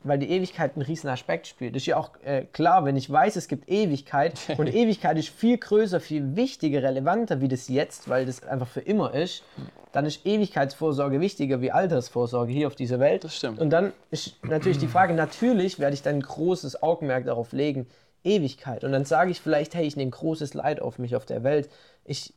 [0.03, 1.75] weil die Ewigkeit einen riesen Aspekt spielt.
[1.75, 5.29] Das ist ja auch äh, klar, wenn ich weiß, es gibt Ewigkeit und Ewigkeit ist
[5.29, 9.43] viel größer, viel wichtiger, relevanter wie das Jetzt, weil das einfach für immer ist,
[9.91, 13.23] dann ist Ewigkeitsvorsorge wichtiger wie Altersvorsorge hier auf dieser Welt.
[13.23, 13.59] Das stimmt.
[13.59, 17.87] Und dann ist natürlich die Frage, natürlich werde ich dann ein großes Augenmerk darauf legen,
[18.23, 18.83] Ewigkeit.
[18.83, 21.69] Und dann sage ich vielleicht, hey, ich nehme großes Leid auf mich auf der Welt.
[22.05, 22.33] Ich,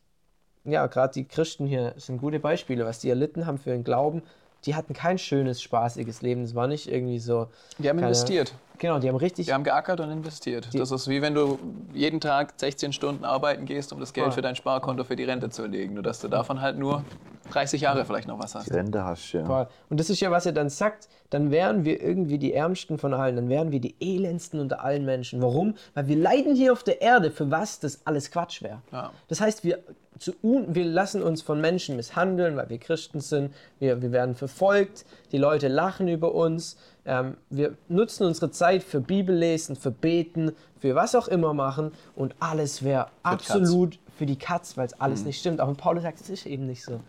[0.64, 4.22] ja, gerade die Christen hier sind gute Beispiele, was die erlitten haben für den Glauben.
[4.66, 6.42] Die hatten kein schönes, spaßiges Leben.
[6.42, 7.48] Es war nicht irgendwie so.
[7.79, 8.55] Die haben keine- investiert.
[8.79, 9.46] Genau, die haben richtig.
[9.46, 10.68] Die haben geackert und investiert.
[10.74, 11.59] Das ist wie wenn du
[11.92, 14.33] jeden Tag 16 Stunden arbeiten gehst, um das Geld Voll.
[14.35, 15.94] für dein Sparkonto für die Rente zu erlegen.
[15.94, 17.05] Nur dass du davon halt nur
[17.53, 18.72] 30 Jahre vielleicht noch was hast.
[18.72, 19.44] Rente hast du, ja.
[19.44, 19.68] Voll.
[19.90, 23.14] Und das ist ja, was er dann sagt, dann wären wir irgendwie die Ärmsten von
[23.14, 25.40] allen, dann wären wir die Elendsten unter allen Menschen.
[25.40, 25.74] Warum?
[25.94, 28.83] Weil wir leiden hier auf der Erde, für was das alles Quatsch wäre.
[28.92, 29.12] Ja.
[29.29, 29.79] Das heißt, wir,
[30.18, 34.35] zu, un- wir lassen uns von Menschen misshandeln, weil wir Christen sind, wir, wir werden
[34.35, 40.53] verfolgt, die Leute lachen über uns, ähm, wir nutzen unsere Zeit für Bibellesen, für Beten,
[40.79, 45.24] für was auch immer machen und alles wäre absolut für die Katz, weil es alles
[45.24, 45.61] nicht stimmt.
[45.61, 47.00] Auch Paulus sagt, es ist eben nicht so.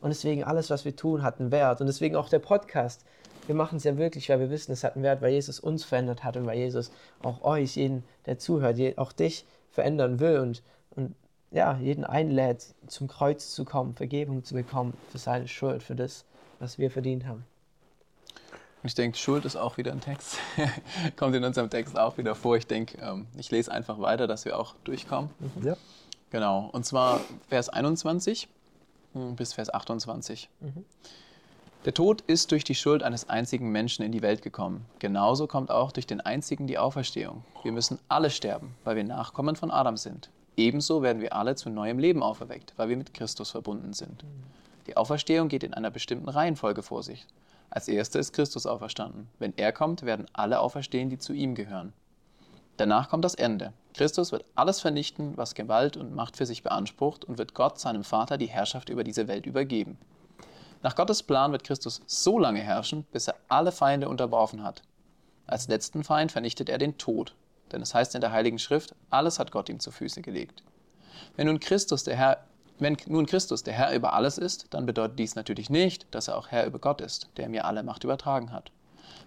[0.00, 1.80] Und deswegen alles, was wir tun, hat einen Wert.
[1.80, 3.04] Und deswegen auch der Podcast.
[3.46, 5.82] Wir machen es ja wirklich, weil wir wissen, es hat einen Wert, weil Jesus uns
[5.84, 10.62] verändert hat und weil Jesus auch euch, jeden, der zuhört, auch dich verändern will und
[11.52, 16.24] ja, jeden einlädt, zum Kreuz zu kommen, Vergebung zu bekommen für seine Schuld, für das,
[16.58, 17.44] was wir verdient haben.
[18.84, 20.38] Ich denke, Schuld ist auch wieder ein Text.
[21.16, 22.56] Kommt in unserem Text auch wieder vor.
[22.56, 25.30] Ich denke, ähm, ich lese einfach weiter, dass wir auch durchkommen.
[25.62, 25.76] Ja.
[26.30, 26.68] Genau.
[26.72, 28.48] Und zwar Vers 21
[29.12, 30.48] hm, bis Vers 28.
[31.84, 34.84] Der Tod ist durch die Schuld eines einzigen Menschen in die Welt gekommen.
[34.98, 37.44] Genauso kommt auch durch den einzigen die Auferstehung.
[37.62, 40.30] Wir müssen alle sterben, weil wir Nachkommen von Adam sind.
[40.56, 44.24] Ebenso werden wir alle zu neuem Leben auferweckt, weil wir mit Christus verbunden sind.
[44.86, 47.26] Die Auferstehung geht in einer bestimmten Reihenfolge vor sich.
[47.70, 49.28] Als erster ist Christus auferstanden.
[49.38, 51.94] Wenn er kommt, werden alle auferstehen, die zu ihm gehören.
[52.76, 53.72] Danach kommt das Ende.
[53.94, 58.04] Christus wird alles vernichten, was Gewalt und Macht für sich beansprucht und wird Gott, seinem
[58.04, 59.98] Vater, die Herrschaft über diese Welt übergeben.
[60.82, 64.82] Nach Gottes Plan wird Christus so lange herrschen, bis er alle Feinde unterworfen hat.
[65.46, 67.34] Als letzten Feind vernichtet er den Tod.
[67.72, 70.62] Denn es heißt in der Heiligen Schrift, alles hat Gott ihm zu Füße gelegt.
[71.36, 72.44] Wenn nun Christus der Herr,
[72.78, 76.36] wenn nun Christus der Herr über alles ist, dann bedeutet dies natürlich nicht, dass er
[76.36, 78.72] auch Herr über Gott ist, der mir alle Macht übertragen hat.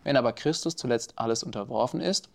[0.04, 2.30] Wenn aber Christus zuletzt alles unterworfen ist,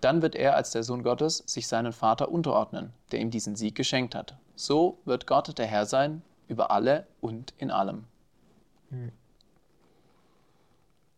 [0.00, 3.74] dann wird er als der Sohn Gottes sich seinen Vater unterordnen, der ihm diesen Sieg
[3.74, 4.36] geschenkt hat.
[4.54, 8.04] So wird Gott der Herr sein über alle und in allem.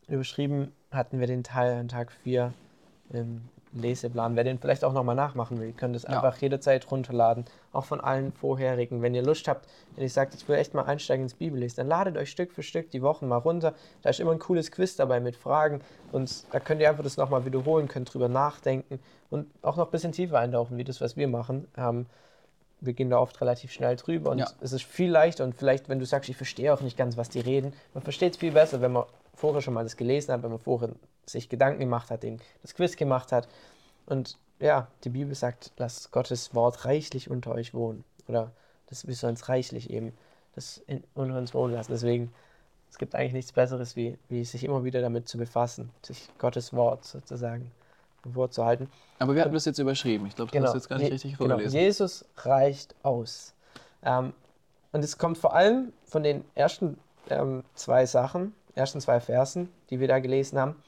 [0.07, 2.53] Überschrieben hatten wir den Teil an Tag 4
[3.11, 3.43] im
[3.73, 4.37] Leseplan.
[4.37, 6.11] Wer den vielleicht auch nochmal nachmachen will, könnt es Ja.
[6.11, 7.45] einfach jederzeit runterladen.
[7.73, 9.03] Auch von allen vorherigen.
[9.03, 11.89] Wenn ihr Lust habt, wenn ihr sagt, ich will echt mal einsteigen ins Bibellesen, dann
[11.89, 13.75] ladet euch Stück für Stück die Wochen mal runter.
[14.03, 15.81] Da ist immer ein cooles Quiz dabei mit Fragen.
[16.13, 18.99] Und da könnt ihr einfach das nochmal wiederholen, könnt drüber nachdenken
[19.31, 21.69] und auch noch ein bisschen tiefer eintauchen, wie das, was wir machen.
[21.77, 22.07] Ähm,
[22.81, 24.47] wir gehen da oft relativ schnell drüber und Ja.
[24.61, 27.29] es ist viel leichter und vielleicht, wenn du sagst, ich verstehe auch nicht ganz, was
[27.29, 29.03] die reden, man versteht es viel besser, wenn man
[29.39, 30.91] vorher schon mal das gelesen hat, wenn man vorher
[31.27, 33.49] sich Gedanken gemacht hat, den, das Quiz gemacht hat
[34.07, 38.51] und ja, die Bibel sagt, lasst Gottes Wort reichlich unter euch wohnen oder
[38.87, 40.13] das, wir sollen es reichlich eben
[40.55, 42.33] das in, unter uns wohnen lassen, deswegen
[42.91, 46.73] es gibt eigentlich nichts Besseres, wie, wie sich immer wieder damit zu befassen, sich Gottes
[46.73, 47.71] Wort sozusagen
[48.33, 48.91] vorzuhalten.
[49.19, 50.27] Aber wir hatten das jetzt überschrieben.
[50.27, 51.51] Ich glaube, das hast du jetzt gar nicht Je- richtig genau.
[51.51, 51.79] vorgelesen.
[51.79, 53.55] Jesus reicht aus.
[54.03, 54.33] Ähm,
[54.93, 56.99] und es kommt vor allem von den ersten
[57.29, 60.83] ähm, zwei Sachen, ersten zwei Versen, die wir da gelesen haben,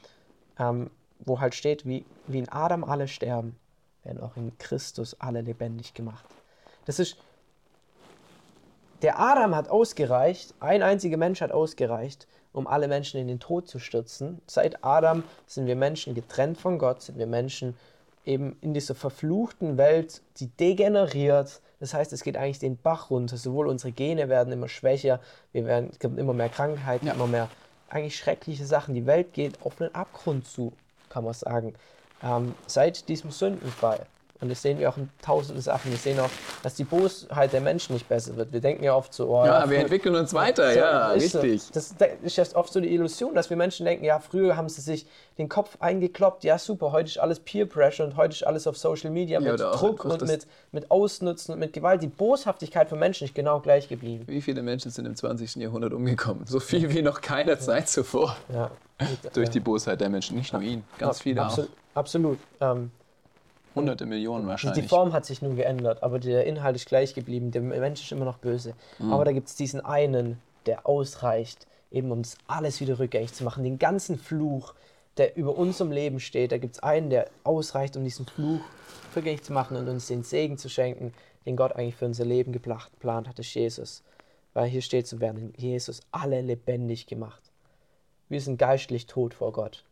[0.58, 3.56] ähm, wo halt steht, wie, wie in Adam alle sterben,
[4.04, 6.24] werden auch in Christus alle lebendig gemacht.
[6.86, 7.16] Das ist,
[9.02, 13.68] der Adam hat ausgereicht, ein einziger Mensch hat ausgereicht, um alle Menschen in den Tod
[13.68, 14.40] zu stürzen.
[14.46, 17.76] Seit Adam sind wir Menschen getrennt von Gott, sind wir Menschen
[18.24, 21.60] eben in dieser verfluchten Welt, die degeneriert.
[21.78, 23.36] Das heißt, es geht eigentlich den Bach runter.
[23.36, 25.20] Sowohl unsere Gene werden immer schwächer,
[25.52, 27.14] wir werden, es gibt immer mehr Krankheiten, Ja.
[27.14, 27.48] immer mehr
[27.90, 28.94] eigentlich schreckliche Sachen.
[28.94, 30.72] Die Welt geht auf einen Abgrund zu,
[31.08, 31.74] kann man sagen,
[32.22, 34.06] ähm, seit diesem Sündenfall.
[34.40, 35.90] Und das sehen wir auch in tausenden Sachen.
[35.90, 36.30] Wir sehen auch,
[36.62, 38.52] dass die Bosheit der Menschen nicht besser wird.
[38.52, 41.40] Wir denken ja oft so, oh, Ja, wir entwickeln uns weiter, so, ja, ist so.
[41.40, 41.72] richtig.
[41.72, 44.80] Das ist ja oft so die Illusion, dass wir Menschen denken, ja, früher haben sie
[44.80, 48.66] sich den Kopf eingekloppt, ja super, heute ist alles Peer Pressure und heute ist alles
[48.66, 52.02] auf Social Media Ja, mit Druck und mit, mit Ausnutzen und mit Gewalt.
[52.02, 54.24] Die Boshaftigkeit von Menschen ist genau gleich geblieben.
[54.26, 55.56] Wie viele Menschen sind im 20.
[55.56, 56.46] Jahrhundert umgekommen?
[56.46, 58.36] So viel wie noch keiner Zeit zuvor.
[58.52, 58.70] Ja.
[59.32, 60.84] Durch die Bosheit der Menschen, nicht nur ihn.
[60.98, 61.96] Ganz viele Absol auch.
[61.96, 62.38] Absolut.
[62.60, 62.90] Ähm,
[63.74, 64.88] Hunderte Millionen Die wahrscheinlich.
[64.88, 67.50] Form hat sich nun geändert, aber der Inhalt ist gleich geblieben.
[67.50, 68.74] Der Mensch ist immer noch böse.
[68.98, 69.12] Mhm.
[69.12, 73.44] Aber da gibt es diesen einen, der ausreicht, eben um das alles wieder rückgängig zu
[73.44, 73.64] machen.
[73.64, 74.74] Den ganzen Fluch,
[75.16, 78.60] der über unserem Leben steht, da gibt es einen, der ausreicht, um diesen Fluch
[79.14, 81.12] rückgängig zu machen und uns den Segen zu schenken,
[81.46, 84.02] den Gott eigentlich für unser Leben geplant geplant hat, ist Jesus.
[84.52, 87.42] Weil hier steht, so werden in Jesus alle lebendig gemacht.
[88.28, 89.84] Wir sind geistlich tot vor Gott.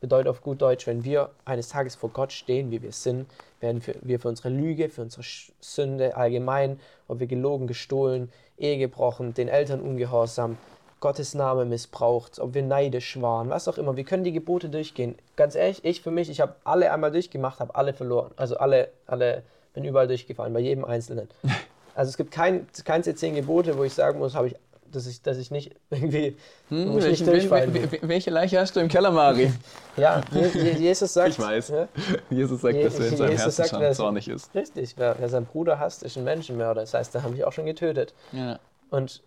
[0.00, 3.26] Bedeutet auf gut Deutsch, wenn wir eines Tages vor Gott stehen, wie wir sind,
[3.60, 5.22] werden wir für unsere Lüge, für unsere
[5.60, 6.78] Sünde allgemein,
[7.08, 10.58] ob wir gelogen, gestohlen, Ehe gebrochen, den Eltern ungehorsam,
[11.00, 13.96] Gottes Name missbraucht, ob wir neidisch waren, was auch immer.
[13.96, 15.16] Wir können die Gebote durchgehen.
[15.36, 18.32] Ganz ehrlich, ich für mich, ich habe alle einmal durchgemacht, habe alle verloren.
[18.36, 19.42] Also alle, alle,
[19.74, 21.28] bin überall durchgefallen, bei jedem Einzelnen.
[21.94, 24.56] Also es gibt kein, keins der zehn Gebote, wo ich sagen muss, habe ich,
[24.92, 26.36] dass ich, dass ich nicht irgendwie,
[26.68, 29.52] Hm, ich nicht welchen- durchfallen wel- welche Leiche hast du im Keller, Mari?
[29.96, 31.30] Ja, Je- Je- Jesus sagt.
[31.30, 31.68] Ich weiß.
[31.68, 31.88] Ja,
[32.30, 34.54] Jesus sagt, dass er in seinem Jesus Herzen sagt, zornig ist.
[34.54, 36.82] Richtig, wer, wer seinen Bruder hasst, ist ein Menschenmörder.
[36.82, 38.12] Das heißt, da habe ich auch schon getötet.
[38.32, 38.58] Ja.
[38.90, 39.22] Und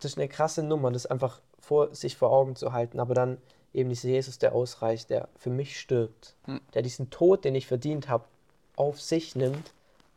[0.00, 2.98] das ist eine krasse Nummer, das einfach vor, sich vor Augen zu halten.
[2.98, 3.38] Aber dann
[3.72, 6.60] eben dieser Jesus, der ausreicht, der für mich stirbt, Hm.
[6.74, 8.24] der diesen Tod, den ich verdient habe,
[8.74, 9.72] auf sich nimmt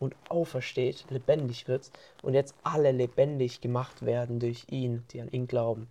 [0.06, 1.92] und aufersteht, lebendig wird
[2.22, 5.88] und jetzt alle lebendig gemacht werden durch ihn, die an ihn glauben.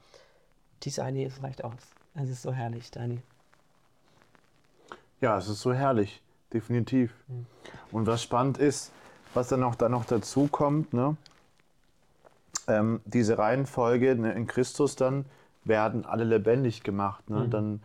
[0.82, 1.72] Dieser eine Jesus reicht aus.
[2.14, 3.20] Es ist so herrlich, Dani.
[5.20, 6.22] Ja, es ist so herrlich,
[6.52, 7.12] definitiv.
[7.28, 7.46] Hm.
[7.90, 8.92] Und was spannend ist,
[9.34, 11.16] was dann noch, da noch dazu kommt, ne?
[12.68, 15.24] ähm, diese Reihenfolge ne, in Christus dann
[15.64, 17.28] werden alle lebendig gemacht.
[17.28, 17.36] Mhm.
[17.36, 17.48] Ne?
[17.48, 17.82] Dann,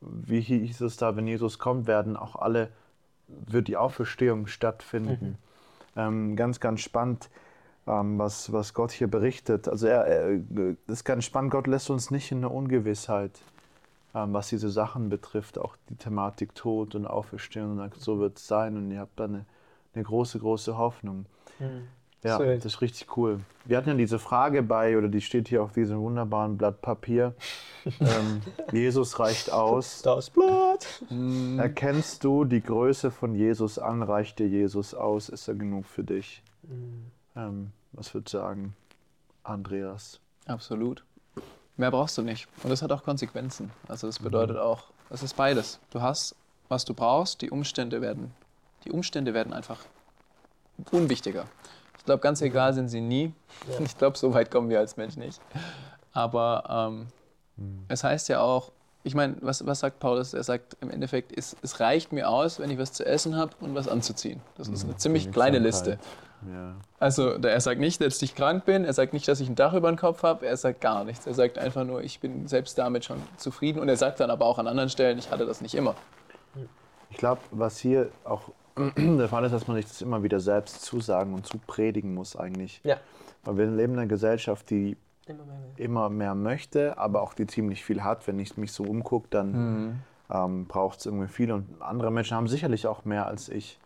[0.00, 2.70] wie hieß es da, wenn Jesus kommt, werden auch alle,
[3.28, 5.26] wird die Auferstehung stattfinden.
[5.30, 5.47] Mhm.
[5.98, 7.28] Ähm, ganz, ganz spannend,
[7.86, 9.68] ähm, was, was Gott hier berichtet.
[9.68, 10.38] Also er, er,
[10.86, 13.42] das ist ganz spannend, Gott lässt uns nicht in der Ungewissheit
[14.14, 17.72] ähm, was diese Sachen betrifft, auch die Thematik Tod und Auferstehung.
[17.72, 19.44] Und sagt, so wird es sein und ihr habt da eine,
[19.94, 21.26] eine große, große Hoffnung.
[22.24, 22.44] Ja, So.
[22.44, 23.40] das ist richtig cool.
[23.64, 27.34] Wir hatten ja diese Frage bei, oder die steht hier auf diesem wunderbaren Blatt Papier.
[28.00, 30.02] ähm, Jesus reicht aus.
[30.02, 31.04] Das Blatt!
[31.58, 34.02] Erkennst du die Größe von Jesus an?
[34.02, 35.28] Reicht dir Jesus aus?
[35.28, 36.42] Ist er genug für dich?
[37.36, 38.74] Ähm, was würdest du sagen,
[39.44, 40.18] Andreas?
[40.46, 41.04] Absolut.
[41.76, 42.48] Mehr brauchst du nicht.
[42.64, 43.70] Und das hat auch Konsequenzen.
[43.86, 45.78] Also das bedeutet auch, es ist beides.
[45.90, 46.34] Du hast,
[46.68, 48.32] was du brauchst, die Umstände werden,
[48.84, 49.78] die Umstände werden einfach
[50.90, 51.46] unwichtiger.
[51.98, 53.32] Ich glaube, ganz egal sind sie nie.
[53.84, 55.40] Ich glaube, so weit kommen wir als Mensch nicht.
[56.12, 57.06] Aber ähm,
[57.88, 58.72] es heißt ja auch,
[59.04, 60.34] ich meine, was, was sagt Paulus?
[60.34, 63.52] Er sagt im Endeffekt, es, es reicht mir aus, wenn ich was zu essen habe
[63.60, 64.40] und was anzuziehen.
[64.56, 65.98] Das ist eine ziemlich kleine Liste.
[66.46, 66.74] Ja.
[67.00, 69.72] Also er sagt nicht, dass ich krank bin, er sagt nicht, dass ich ein Dach
[69.72, 71.26] über den Kopf habe, er sagt gar nichts.
[71.26, 74.46] Er sagt einfach nur, ich bin selbst damit schon zufrieden und er sagt dann aber
[74.46, 75.94] auch an anderen Stellen, ich hatte das nicht immer.
[77.10, 78.42] Ich glaube, was hier auch
[78.96, 82.80] der Fall ist, dass man sich das immer wieder selbst zusagen und zupredigen muss eigentlich.
[82.84, 82.96] Ja.
[83.44, 85.56] Weil wir leben in einer Gesellschaft, die Immer mehr.
[85.76, 88.26] immer mehr möchte, aber auch die ziemlich viel hat.
[88.26, 91.52] Wenn ich mich so umgucke, dann ähm, braucht es irgendwie viel.
[91.52, 93.78] Und andere Menschen haben sicherlich auch mehr als ich.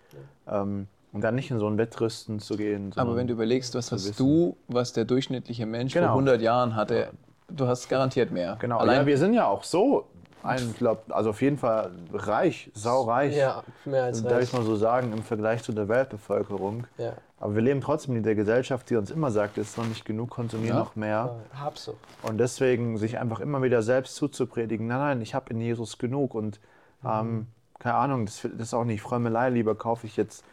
[0.48, 2.92] Ähm, und dann nicht in so ein Wettrüsten zu gehen.
[2.96, 6.06] Aber wenn du überlegst, was hast du, was der durchschnittliche Mensch Genau.
[6.06, 7.10] vor 100 Jahren hatte,
[7.48, 8.56] du hast garantiert mehr.
[8.60, 10.06] Genau, Allein, ja, wir sind ja auch so,
[10.42, 13.36] ein, glaub, also auf jeden Fall reich, saureich.
[13.36, 14.44] Ja, mehr als darf reich.
[14.44, 16.86] ich mal so sagen, im Vergleich zu der Weltbevölkerung.
[16.98, 17.12] Ja.
[17.38, 20.04] Aber wir leben trotzdem in der Gesellschaft, die uns immer sagt, es ist noch nicht
[20.04, 20.80] genug, konsumieren Ja.
[20.80, 21.36] noch mehr.
[21.58, 21.96] Habsucht.
[22.22, 26.34] Und deswegen sich einfach immer wieder selbst zuzupredigen, nein, nein, ich habe in Jesus genug
[26.34, 26.60] und
[27.04, 27.46] ähm,
[27.80, 30.44] keine Ahnung, das, das ist auch nicht Frömmelei, lieber kaufe ich jetzt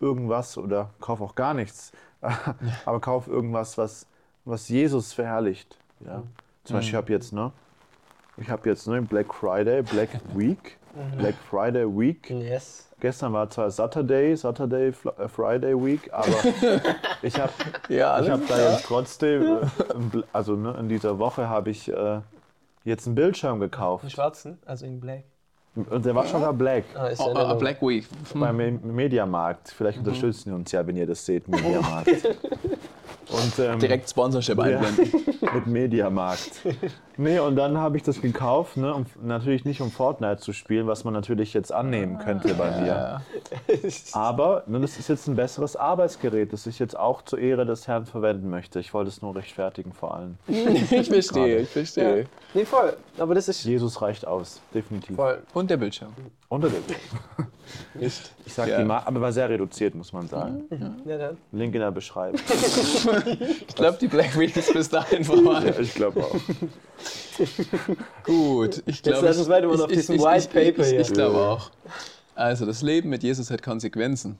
[0.00, 1.90] irgendwas oder kaufe auch gar nichts,
[2.84, 4.06] aber kaufe irgendwas, was,
[4.44, 5.76] was Jesus verherrlicht.
[6.04, 6.22] Ja?
[6.62, 7.50] Zum Beispiel, ich habe jetzt, ne,
[8.36, 10.76] ich habe jetzt ne, Black Friday, Black Week,
[11.18, 12.28] Black Friday Week.
[12.30, 12.88] Yes.
[13.00, 16.32] Gestern war zwar Saturday, Saturday, äh, Friday Week, aber
[17.22, 17.52] ich habe
[17.90, 22.20] Ja, ich hab da jetzt trotzdem, äh, also ne, in dieser Woche habe ich äh,
[22.84, 24.10] jetzt einen Bildschirm gekauft.
[24.10, 25.24] schwarzen, also in Black.
[25.90, 26.84] Und der war schon mal Black.
[26.94, 28.06] Ah, ist Oh, ja oh, eine- Black Week.
[28.32, 29.68] Beim Me- Mediamarkt.
[29.76, 32.08] Vielleicht unterstützen die uns ja, wenn ihr das seht, Mediamarkt.
[33.28, 35.24] Und, ähm, Direkt Sponsorship ja, einblenden.
[35.54, 36.62] mit Mediamarkt.
[37.16, 40.86] Nee, und dann habe ich das gekauft, ne, um, natürlich nicht um Fortnite zu spielen,
[40.86, 43.22] was man natürlich jetzt annehmen könnte bei mir.
[44.12, 47.88] Aber ne, das ist jetzt ein besseres Arbeitsgerät, das ich jetzt auch zur Ehre des
[47.88, 48.78] Herrn verwenden möchte.
[48.80, 50.36] Ich wollte es nur rechtfertigen vor allem.
[50.96, 52.26] Ich verstehe, ich verstehe.
[52.54, 52.96] Nee, voll.
[53.18, 55.16] Aber das ist Jesus reicht aus, definitiv.
[55.16, 55.42] voll.
[55.54, 56.12] Und der Bildschirm.
[56.48, 56.82] Unter dem.
[57.94, 58.30] Nicht.
[58.44, 58.78] Ich sag Ja.
[58.78, 60.64] die Ma aber war sehr reduziert, muss man sagen.
[61.04, 61.36] Ja, dann.
[61.52, 62.40] Link in der Beschreibung.
[63.68, 65.74] Ich glaube, die Black Week ist bis dahin vorbei.
[65.80, 66.36] ich glaube auch.
[68.24, 69.26] Gut, ich glaube.
[69.26, 71.00] lass uns weitermachen auf diesem White Paper ich, hier.
[71.00, 71.70] Ich, ich glaube auch.
[72.34, 74.38] Also, das Leben mit Jesus hat Konsequenzen.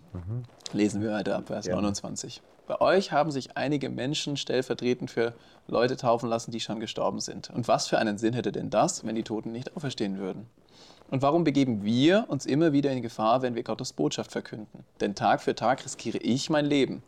[0.72, 1.74] Lesen wir weiter ab, Vers Ja.
[1.74, 2.42] 29.
[2.66, 5.34] Bei euch haben sich einige Menschen stellvertretend für
[5.68, 7.50] Leute taufen lassen, die schon gestorben sind.
[7.50, 10.46] Und was für einen Sinn hätte denn das, wenn die Toten nicht auferstehen würden?
[11.10, 14.84] Und warum begeben wir uns immer wieder in Gefahr, wenn wir Gottes Botschaft verkünden?
[15.00, 17.02] Denn Tag für Tag riskiere ich mein Leben.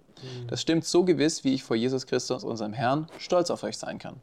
[0.48, 3.98] Das stimmt so gewiss, wie ich vor Jesus Christus, unserem Herrn, stolz auf euch sein
[3.98, 4.16] kann.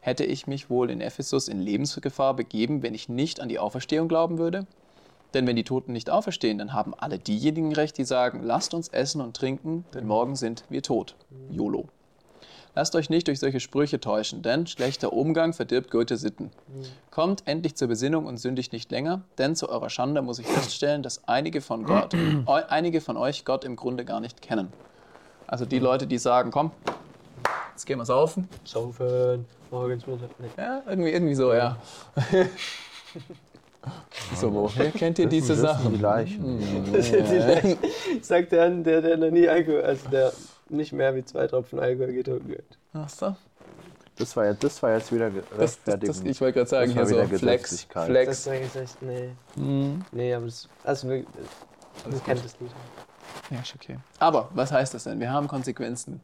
[0.00, 4.08] Hätte ich mich wohl in Ephesus in Lebensgefahr begeben, wenn ich nicht an die Auferstehung
[4.08, 4.66] glauben würde?
[5.32, 8.88] Denn wenn die Toten nicht auferstehen, dann haben alle diejenigen recht, die sagen, lasst uns
[8.88, 11.16] essen und trinken, denn morgen sind wir tot.
[11.50, 11.88] YOLO.
[12.76, 16.50] Lasst euch nicht durch solche Sprüche täuschen, denn schlechter Umgang verdirbt gute Sitten.
[17.10, 21.04] Kommt endlich zur Besinnung und sündigt nicht länger, denn zu eurer Schande muss ich feststellen,
[21.04, 22.14] dass einige von, Gott,
[22.68, 24.72] einige von euch Gott im Grunde gar nicht kennen.
[25.46, 26.72] Also die Leute, die sagen, komm,
[27.70, 28.48] jetzt gehen wir saufen.
[28.64, 30.30] Saufen, morgens Mittag.
[30.40, 30.46] Nee.
[30.56, 31.76] Ja, irgendwie, irgendwie so, ja.
[34.34, 35.92] so, woher kennt ihr diese Das sind Sachen?
[35.94, 37.78] die Leichen.
[38.20, 40.32] Sagt der, der, der noch nie Alkohol, also der
[40.68, 42.62] nicht mehr wie zwei Tropfen Alkohol getrunken.
[42.92, 43.36] Ach so.
[44.16, 47.08] Das war, jetzt, das war jetzt wieder Das, das, das, ich wollte gerade sagen, Das
[47.08, 47.88] hier war so wieder Flex.
[47.92, 48.44] Das Flex.
[48.44, 49.30] sage ich echt, nee.
[49.56, 50.04] Mhm.
[50.12, 51.24] Nee, aber das, also wir,
[52.08, 52.74] wir kennen das nicht.
[53.50, 53.98] Ja, ist okay.
[54.20, 55.18] Aber was heißt das denn?
[55.18, 56.20] Wir haben Konsequenzen.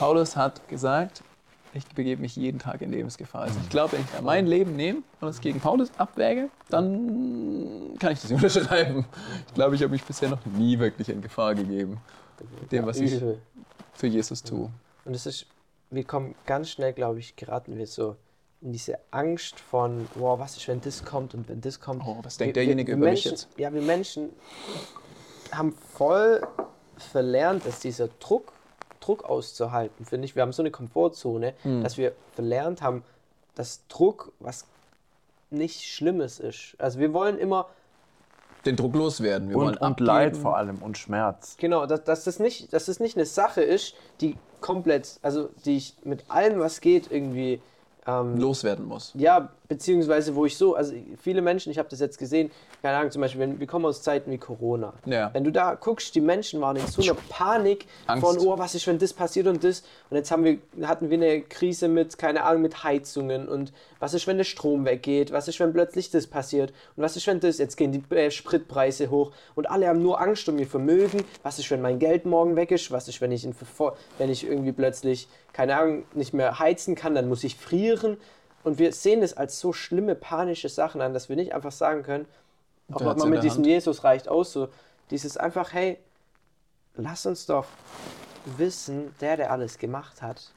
[0.00, 1.22] Paulus hat gesagt,
[1.72, 3.42] ich begebe mich jeden Tag in Lebensgefahr.
[3.42, 8.12] Also ich glaube, wenn ich mein Leben nehme und es gegen Paulus abwäge, dann kann
[8.12, 9.04] ich das unterschreiben.
[9.46, 11.98] Ich glaube, ich habe mich bisher noch nie wirklich in Gefahr gegeben.
[12.60, 13.40] Mit dem, was ich Übel.
[13.94, 14.70] für Jesus tue.
[15.04, 15.46] Und es ist,
[15.90, 18.16] wir kommen ganz schnell, glaube ich, geraten wir so
[18.62, 22.02] in diese Angst von, wow, was ist, wenn das kommt und wenn das kommt.
[22.06, 23.48] Oh, was denkt Wir- derjenige wir, über mich Menschen, jetzt?
[23.58, 24.30] Ja, wir Menschen
[25.52, 26.42] haben voll
[26.98, 28.52] verlernt, dass dieser Druck,
[29.00, 30.34] Druck auszuhalten, finde ich.
[30.36, 31.82] Wir haben so eine Komfortzone, Hm.
[31.82, 33.02] dass wir verlernt haben,
[33.54, 34.66] dass Druck was
[35.50, 36.76] nicht Schlimmes ist.
[36.78, 37.68] Also wir wollen immer,
[38.66, 39.48] Den Druck loswerden.
[39.48, 40.00] Wir Und, und.
[40.00, 41.56] Leid vor allem und Schmerz.
[41.58, 45.76] Genau, dass, dass, das nicht, dass das nicht eine Sache ist, die komplett, also die
[45.76, 47.60] ich mit allem, was geht, irgendwie.
[48.06, 49.12] Ähm, loswerden muss.
[49.14, 52.50] ja, beziehungsweise wo ich so, also viele Menschen, ich habe das jetzt gesehen,
[52.82, 54.94] keine Ahnung, zum Beispiel, wenn wir kommen aus Zeiten wie Corona.
[55.06, 55.30] Ja.
[55.32, 58.26] Wenn du da guckst, die Menschen waren in so einer Panik Angst.
[58.26, 59.84] von, oh, was ist, wenn das passiert und das.
[60.10, 64.12] Und jetzt haben wir, hatten wir eine Krise mit, keine Ahnung, mit Heizungen und was
[64.12, 67.38] ist, wenn der Strom weggeht, was ist, wenn plötzlich das passiert und was ist, wenn
[67.38, 71.22] das, jetzt gehen die äh, Spritpreise hoch und alle haben nur Angst um ihr Vermögen,
[71.44, 73.54] was ist, wenn mein Geld morgen weg ist, was ist, wenn ich, in,
[74.18, 78.16] wenn ich irgendwie plötzlich, keine Ahnung, nicht mehr heizen kann, dann muss ich frieren.
[78.62, 82.02] Und wir sehen das als so schlimme, panische Sachen an, dass wir nicht einfach sagen
[82.02, 82.26] können,
[82.92, 83.66] auch nochmal in mit diesem Hand.
[83.66, 84.68] Jesus reicht aus, so
[85.10, 85.98] dieses einfach, hey,
[86.96, 87.66] lass uns doch
[88.56, 90.50] wissen, der, der alles gemacht hat,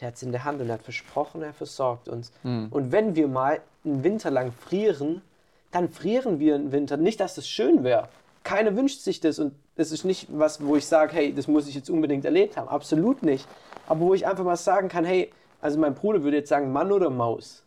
[0.00, 2.32] der hat es in der Hand und er hat versprochen, er versorgt uns.
[2.42, 2.68] Hm.
[2.70, 5.22] Und wenn wir mal einen Winter lang frieren,
[5.70, 6.96] dann frieren wir einen Winter.
[6.96, 8.08] Nicht, dass das schön wäre.
[8.44, 11.68] Keiner wünscht sich das und es ist nicht was, wo ich sage, hey, das muss
[11.68, 12.68] ich jetzt unbedingt erlebt haben.
[12.68, 13.46] Absolut nicht.
[13.86, 15.32] Aber wo ich einfach mal sagen kann, hey,
[15.62, 17.64] also mein Bruder würde jetzt sagen, Mann oder Maus.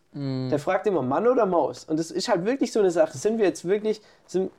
[0.50, 1.84] Der fragt immer Mann oder Maus.
[1.84, 3.18] Und das ist halt wirklich so eine Sache.
[3.18, 4.50] Sind wir jetzt wirklich, sind,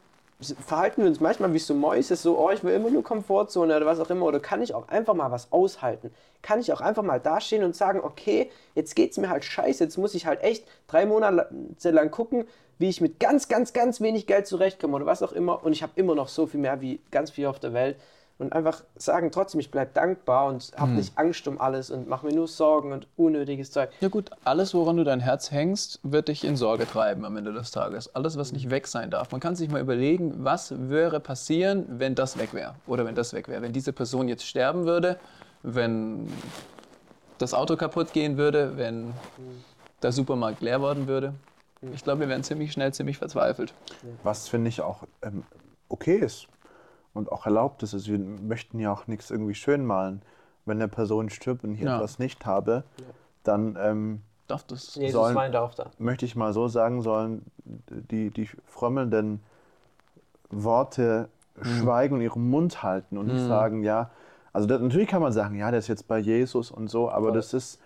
[0.66, 3.86] verhalten wir uns manchmal wie so Mäuse, so, oh, ich will immer nur Komfortzone oder
[3.86, 4.26] was auch immer.
[4.26, 6.12] Oder kann ich auch einfach mal was aushalten?
[6.42, 9.98] Kann ich auch einfach mal dastehen und sagen, okay, jetzt geht's mir halt scheiße, jetzt
[9.98, 11.48] muss ich halt echt drei Monate
[11.84, 12.46] lang gucken,
[12.78, 15.64] wie ich mit ganz, ganz, ganz wenig Geld zurechtkomme oder was auch immer.
[15.64, 17.98] Und ich habe immer noch so viel mehr wie ganz viel auf der Welt.
[18.40, 22.26] Und einfach sagen trotzdem, ich bleibe dankbar und habe nicht Angst um alles und mache
[22.26, 23.90] mir nur Sorgen und unnötiges Zeug.
[24.00, 27.52] Ja gut, alles, woran du dein Herz hängst, wird dich in Sorge treiben am Ende
[27.52, 28.14] des Tages.
[28.16, 29.32] Alles, was nicht weg sein darf.
[29.32, 32.76] Man kann sich mal überlegen, was würde passieren, wenn das weg wäre.
[32.86, 33.64] Oder wenn das weg wäre.
[33.64, 35.18] Wenn diese Person jetzt sterben würde,
[35.64, 36.28] wenn
[37.40, 39.14] das Auto kaputt gehen würde, wenn
[40.04, 41.34] der Supermarkt leer worden würde.
[41.94, 43.74] Ich glaube, wir wären ziemlich schnell ziemlich verzweifelt.
[44.24, 45.44] Was finde ich auch ähm,
[45.90, 46.48] okay ist
[47.18, 47.94] und auch erlaubt ist.
[47.94, 50.22] Also wir möchten ja auch nichts irgendwie schön malen.
[50.66, 51.96] Wenn eine Person stirbt und ich Ja.
[51.98, 52.84] etwas nicht habe,
[53.44, 54.96] dann ähm, Darf das?
[54.96, 55.90] Jesus Sollen- meinte auch da.
[55.98, 59.42] möchte ich mal so sagen, sollen die, die frömmelnden
[60.50, 61.30] Worte
[61.62, 64.10] schweigen und ihren Mund halten und nicht sagen, ja,
[64.54, 67.28] also das, natürlich kann man sagen, ja, der ist jetzt bei Jesus und so, aber
[67.28, 67.34] Voll.
[67.34, 67.82] das ist,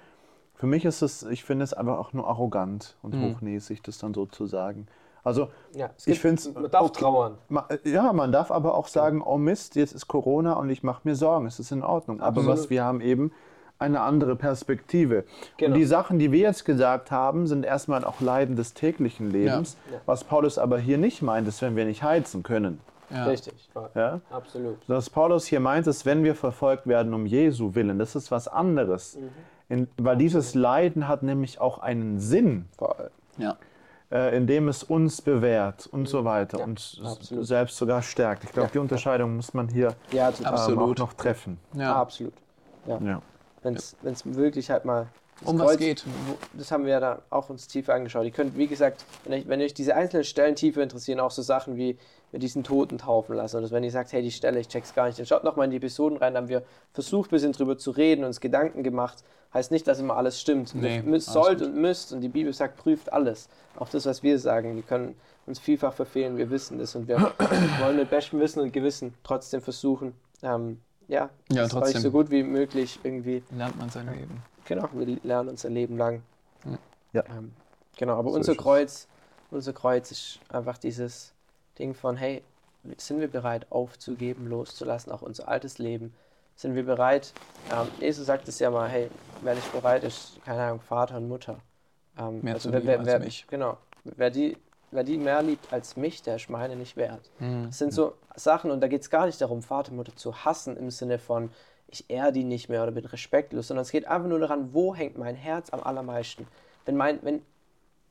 [0.56, 4.14] für mich ist es, ich finde es einfach auch nur arrogant und hochnäsig, das dann
[4.14, 4.88] so zu sagen.
[5.24, 7.38] Also Ja, es ich finde es, man darf trauern.
[7.50, 11.02] Ma- Ja, man darf aber auch sagen, oh Mist, jetzt ist Corona und ich mache
[11.04, 11.46] mir Sorgen.
[11.46, 12.20] Es ist in Ordnung.
[12.22, 12.50] Aber Absolut.
[12.60, 13.32] was wir haben eben
[13.78, 15.24] eine andere Perspektive.
[15.58, 15.74] Genau.
[15.74, 19.76] Und die Sachen, die wir jetzt gesagt haben, sind erstmal auch Leiden des täglichen Lebens.
[19.92, 19.98] Ja.
[20.06, 22.80] Was Paulus aber hier nicht meint, ist, wenn wir nicht heizen können.
[23.10, 23.26] Ja.
[23.26, 23.70] Richtig.
[23.96, 24.22] Ja.
[24.30, 24.78] Absolut.
[24.88, 28.48] Was Paulus hier meint, ist, wenn wir verfolgt werden um Jesu willen, das ist was
[28.48, 29.18] anderes.
[29.18, 29.30] Mhm.
[29.68, 32.66] In, weil dieses Leiden hat nämlich auch einen Sinn.
[33.38, 33.56] Ja.
[34.12, 37.46] Äh, indem es uns bewährt und so weiter Ja, und absolut.
[37.46, 38.44] selbst sogar stärkt.
[38.44, 38.72] Ich glaube, Ja.
[38.74, 41.00] die Unterscheidung muss man hier Ja, ähm, Absolut.
[41.02, 41.58] auch noch treffen.
[41.74, 41.96] Ja.
[41.96, 42.34] Absolut.
[42.88, 43.22] Ja.
[43.64, 43.96] Wenn es
[44.26, 45.08] wirklich halt mal.
[45.42, 46.06] Das Um was geht.
[46.54, 48.26] Das haben wir ja da auch uns tiefer angeschaut.
[48.26, 51.42] Ihr könnt, wie gesagt, wenn euch, wenn euch diese einzelnen Stellen tiefer interessieren, auch so
[51.42, 51.98] Sachen wie
[52.32, 53.58] mit diesen Toten taufen lassen.
[53.58, 55.72] Oder wenn ihr sagt, hey, die Stelle, ich check's gar nicht, dann schaut nochmal in
[55.72, 56.34] die Episoden rein.
[56.34, 56.64] Da haben wir
[56.94, 59.24] versucht, ein bisschen drüber zu reden, uns Gedanken gemacht.
[59.54, 60.74] Heißt nicht, dass immer alles stimmt.
[60.76, 61.68] Nee, ihr müsst, sollt gut.
[61.68, 62.14] und müsst.
[62.14, 63.50] Und die Bibel sagt, prüft alles.
[63.78, 64.76] Auch das, was wir sagen.
[64.76, 65.16] Wir können
[65.46, 66.96] uns vielfach verfehlen, wir wissen das.
[66.96, 67.18] Und wir
[67.82, 70.14] wollen mit bestem Wissen und Gewissen trotzdem versuchen,
[70.44, 70.80] ähm,
[71.10, 72.02] ja, Ja, trotzdem.
[72.02, 74.42] so gut wie möglich irgendwie Lernt man sein Leben.
[74.76, 76.24] Genau, wir lernen unser Leben lang.
[77.14, 77.24] Ja.
[77.26, 77.54] Ähm,
[77.98, 78.56] genau, aber So unser.
[78.56, 79.08] Kreuz,
[79.50, 81.34] unser Kreuz ist einfach dieses
[81.78, 82.44] Ding von, hey,
[82.98, 86.14] sind wir bereit aufzugeben, loszulassen, auch unser altes Leben?
[86.56, 87.34] Sind wir bereit?
[87.72, 89.10] Ähm, Jesus sagt es ja mal, hey,
[89.42, 91.58] wer nicht bereit ist, keine Ahnung, Vater und Mutter.
[92.18, 93.46] Ähm, Mehr zu wer, lieben wer, als wer, mich.
[93.48, 94.58] Genau, wer die,
[94.92, 97.30] wer die mehr liebt als mich, der ist meine nicht wert.
[97.40, 97.68] Mhm.
[97.68, 100.78] Das sind so Sachen, und da geht es gar nicht darum, Vater, Mutter zu hassen
[100.78, 101.52] im Sinne von,
[101.92, 104.96] ich ehre die nicht mehr oder bin respektlos, sondern es geht einfach nur daran, wo
[104.96, 106.48] hängt mein Herz am allermeisten.
[106.86, 107.42] Wenn, mein, wenn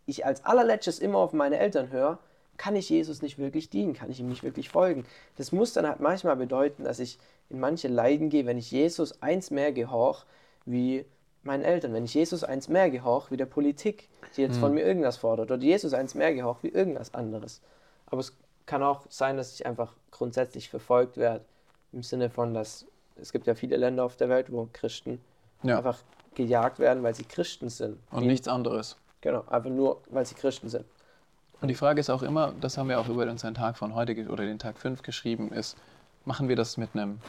[0.06, 2.18] ich als allerletztes immer auf meine Eltern höre,
[2.56, 5.06] kann ich Jesus nicht wirklich dienen, kann ich ihm nicht wirklich folgen.
[5.36, 7.18] Das muss dann halt manchmal bedeuten, dass ich
[7.48, 10.26] in manche Leiden gehe, wenn ich Jesus eins mehr gehorch
[10.66, 11.06] wie
[11.42, 14.82] meinen Eltern, wenn ich Jesus eins mehr gehorch wie der Politik, die jetzt von mir
[14.82, 17.62] irgendwas fordert, oder Jesus eins mehr gehorch wie irgendwas anderes.
[18.06, 21.44] Aber es kann auch sein, dass ich einfach grundsätzlich verfolgt werde,
[21.92, 22.86] im Sinne von, dass
[23.20, 25.20] es gibt ja viele Länder auf der Welt, wo Christen
[25.62, 25.78] Ja.
[25.78, 25.98] einfach
[26.34, 27.98] gejagt werden, weil sie Christen sind.
[28.10, 28.96] Und Wie- nichts anderes.
[29.20, 30.84] Genau, einfach nur, weil sie Christen sind.
[31.60, 34.26] Und die Frage ist auch immer, das haben wir auch über unseren Tag von heute
[34.28, 35.76] oder den Tag 5 geschrieben, ist,
[36.24, 37.20] machen wir das mit einem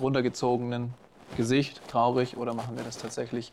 [0.00, 0.92] runtergezogenen
[1.36, 3.52] Gesicht, traurig, oder machen wir das tatsächlich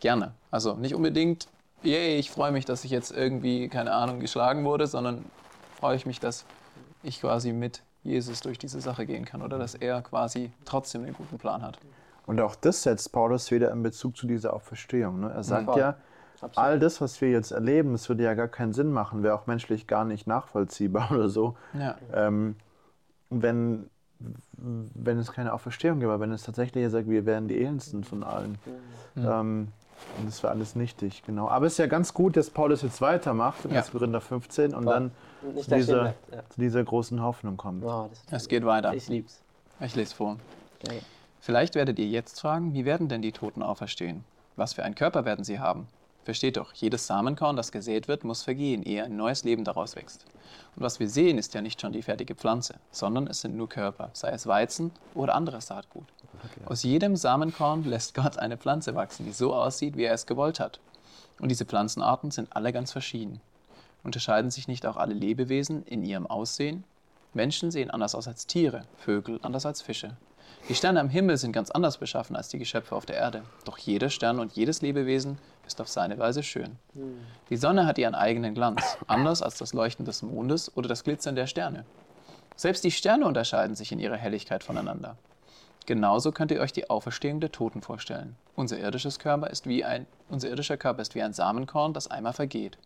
[0.00, 0.32] gerne?
[0.50, 1.48] Also nicht unbedingt,
[1.82, 5.24] yay, ich freue mich, dass ich jetzt irgendwie, keine Ahnung, geschlagen wurde, sondern
[5.78, 6.44] freue ich mich, dass
[7.02, 11.14] ich quasi mit Jesus durch diese Sache gehen kann oder dass er quasi trotzdem einen
[11.14, 11.78] guten Plan hat.
[12.26, 15.20] Und auch das setzt Paulus wieder in Bezug zu dieser Auferstehung.
[15.20, 15.30] Ne?
[15.34, 15.78] Er sagt Voll.
[15.78, 15.96] ja,
[16.40, 16.58] Absolut.
[16.58, 19.46] all das, was wir jetzt erleben, das würde ja gar keinen Sinn machen, wäre auch
[19.46, 21.56] menschlich gar nicht nachvollziehbar oder so.
[21.74, 22.56] Ja, Ähm,
[23.30, 23.90] wenn,
[24.56, 28.22] wenn es keine Auferstehung gäbe, wenn es tatsächlich ja sagt, wir wären die elendsten von
[28.22, 28.58] allen.
[29.16, 29.68] Ähm,
[30.18, 31.48] und das wäre alles nichtig, genau.
[31.48, 33.78] Aber es ist ja ganz gut, dass Paulus jetzt weitermacht, in Ja.
[33.80, 33.90] 1.
[33.92, 34.92] Korinther 15, und Voll.
[34.92, 35.10] dann
[35.52, 36.34] Nicht zu dieser, bleibt.
[36.34, 36.48] Ja.
[36.48, 37.84] zu dieser großen Hoffnung kommt.
[37.84, 38.94] Oh, das es geht weiter.
[38.94, 39.42] Ich lieb's.
[39.80, 40.38] Ich lese vor.
[40.84, 41.00] Geil.
[41.40, 44.24] Vielleicht werdet ihr jetzt fragen, wie werden denn die Toten auferstehen?
[44.56, 45.88] Was für einen Körper werden sie haben?
[46.24, 50.24] Versteht doch, jedes Samenkorn, das gesät wird, muss vergehen, ehe ein neues Leben daraus wächst.
[50.74, 53.68] Und was wir sehen, ist ja nicht schon die fertige Pflanze, sondern es sind nur
[53.68, 56.06] Körper, sei es Weizen oder anderes Saatgut.
[56.64, 60.60] Aus jedem Samenkorn lässt Gott eine Pflanze wachsen, die so aussieht, wie er es gewollt
[60.60, 60.80] hat.
[61.40, 63.40] Und diese Pflanzenarten sind alle ganz verschieden.
[64.04, 66.84] Unterscheiden sich nicht auch alle Lebewesen in ihrem Aussehen?
[67.32, 70.16] Menschen sehen anders aus als Tiere, Vögel anders als Fische.
[70.68, 73.42] Die Sterne am Himmel sind ganz anders beschaffen als die Geschöpfe auf der Erde.
[73.64, 76.76] Doch jeder Stern und jedes Lebewesen ist auf seine Weise schön.
[77.50, 81.34] Die Sonne hat ihren eigenen Glanz, anders als das Leuchten des Mondes oder das Glitzern
[81.34, 81.84] der Sterne.
[82.56, 85.16] Selbst die Sterne unterscheiden sich in ihrer Helligkeit voneinander.
[85.86, 88.36] Genauso könnt ihr euch die Auferstehung der Toten vorstellen.
[88.54, 92.32] Unser, irdisches Körper ist wie ein, unser irdischer Körper ist wie ein Samenkorn, das einmal
[92.32, 92.78] vergeht.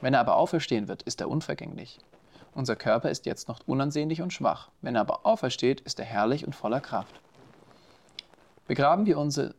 [0.00, 1.98] Wenn er aber auferstehen wird, ist er unvergänglich.
[2.54, 4.70] Unser Körper ist jetzt noch unansehnlich und schwach.
[4.80, 7.20] Wenn er aber aufersteht, ist er herrlich und voller Kraft.
[8.66, 9.54] Begraben, wir unsere,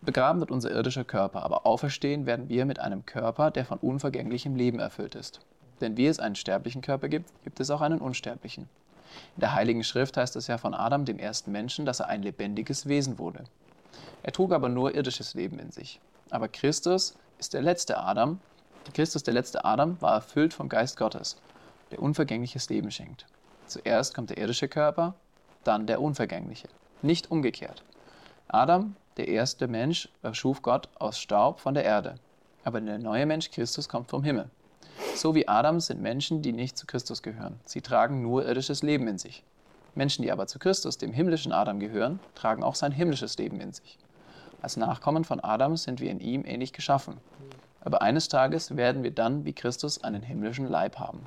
[0.00, 4.54] begraben wird unser irdischer Körper, aber auferstehen werden wir mit einem Körper, der von unvergänglichem
[4.54, 5.40] Leben erfüllt ist.
[5.80, 8.68] Denn wie es einen sterblichen Körper gibt, gibt es auch einen unsterblichen.
[9.36, 12.22] In der Heiligen Schrift heißt es ja von Adam, dem ersten Menschen, dass er ein
[12.22, 13.44] lebendiges Wesen wurde.
[14.22, 16.00] Er trug aber nur irdisches Leben in sich.
[16.30, 18.40] Aber Christus ist der letzte Adam.
[18.92, 21.36] Christus, der letzte Adam, war erfüllt vom Geist Gottes,
[21.90, 23.26] der unvergängliches Leben schenkt.
[23.66, 25.14] Zuerst kommt der irdische Körper,
[25.64, 26.68] dann der unvergängliche.
[27.02, 27.84] Nicht umgekehrt.
[28.48, 32.16] Adam, der erste Mensch, erschuf Gott aus Staub von der Erde.
[32.64, 34.50] Aber der neue Mensch Christus kommt vom Himmel.
[35.14, 37.60] So wie Adam sind Menschen, die nicht zu Christus gehören.
[37.64, 39.44] Sie tragen nur irdisches Leben in sich.
[39.94, 43.72] Menschen, die aber zu Christus, dem himmlischen Adam, gehören, tragen auch sein himmlisches Leben in
[43.72, 43.98] sich.
[44.62, 47.18] Als Nachkommen von Adam sind wir in ihm ähnlich geschaffen.
[47.80, 51.26] Aber eines Tages werden wir dann wie Christus einen himmlischen Leib haben.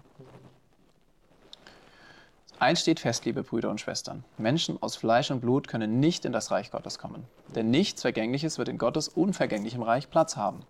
[2.60, 4.24] Eins steht fest, liebe Brüder und Schwestern.
[4.38, 7.26] Menschen aus Fleisch und Blut können nicht in das Reich Gottes kommen.
[7.56, 10.62] Denn nichts Vergängliches wird in Gottes unvergänglichem Reich Platz haben.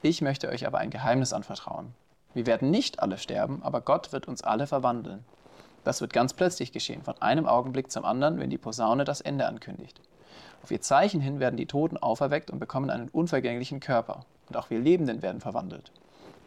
[0.00, 1.92] Ich möchte euch aber ein Geheimnis anvertrauen.
[2.32, 5.24] Wir werden nicht alle sterben, aber Gott wird uns alle verwandeln.
[5.84, 9.46] Das wird ganz plötzlich geschehen, von einem Augenblick zum anderen, wenn die Posaune das Ende
[9.46, 10.00] ankündigt.
[10.62, 14.24] Auf ihr Zeichen hin werden die Toten auferweckt und bekommen einen unvergänglichen Körper.
[14.48, 15.90] Und auch wir Lebenden werden verwandelt.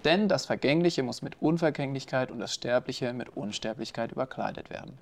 [0.03, 4.97] Denn das Vergängliche muss mit Unvergänglichkeit und das Sterbliche mit Unsterblichkeit überkleidet werden.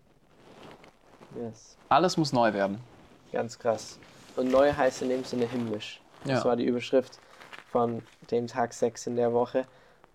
[1.36, 1.78] Yes.
[1.88, 2.80] Alles muss neu werden.
[3.32, 3.98] Ganz krass.
[4.36, 6.02] Und neu heißt in dem Sinne himmlisch.
[6.24, 6.46] Das Ja.
[6.46, 7.20] war die Überschrift
[7.72, 9.66] von dem Tag 6 in der Woche.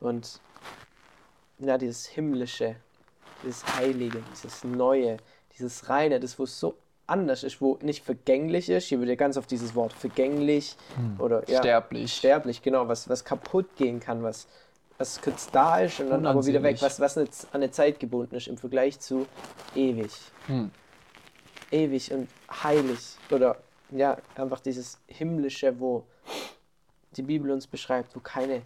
[0.01, 0.41] Und
[1.59, 2.77] ja, dieses himmlische,
[3.43, 5.17] dieses Heilige, dieses Neue,
[5.57, 6.77] dieses Reine, das wo so
[7.07, 8.87] anders ist, wo nicht vergänglich ist.
[8.87, 10.77] Hier wird ja ganz auf dieses Wort vergänglich
[11.19, 12.15] oder ja, Sterblich.
[12.15, 14.47] sterblich, genau, was, was kaputt gehen kann, was,
[14.99, 18.01] was kurz da ist und dann aber wieder weg, was, was nicht an eine Zeit
[18.01, 19.27] gebunden ist im Vergleich zu
[19.75, 20.13] ewig.
[20.47, 20.71] Hm.
[21.71, 22.29] Ewig und
[22.63, 23.57] heilig oder
[23.91, 26.05] ja, einfach dieses himmlische, wo
[27.17, 28.63] die Bibel uns beschreibt, wo keine,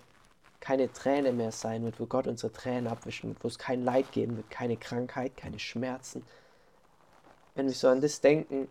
[0.60, 4.12] keine Träne mehr sein wird, wo Gott unsere Tränen abwischen wird, wo es kein Leid
[4.12, 6.24] geben wird, keine Krankheit, keine Schmerzen.
[7.58, 8.68] Wenn wir so an das denken,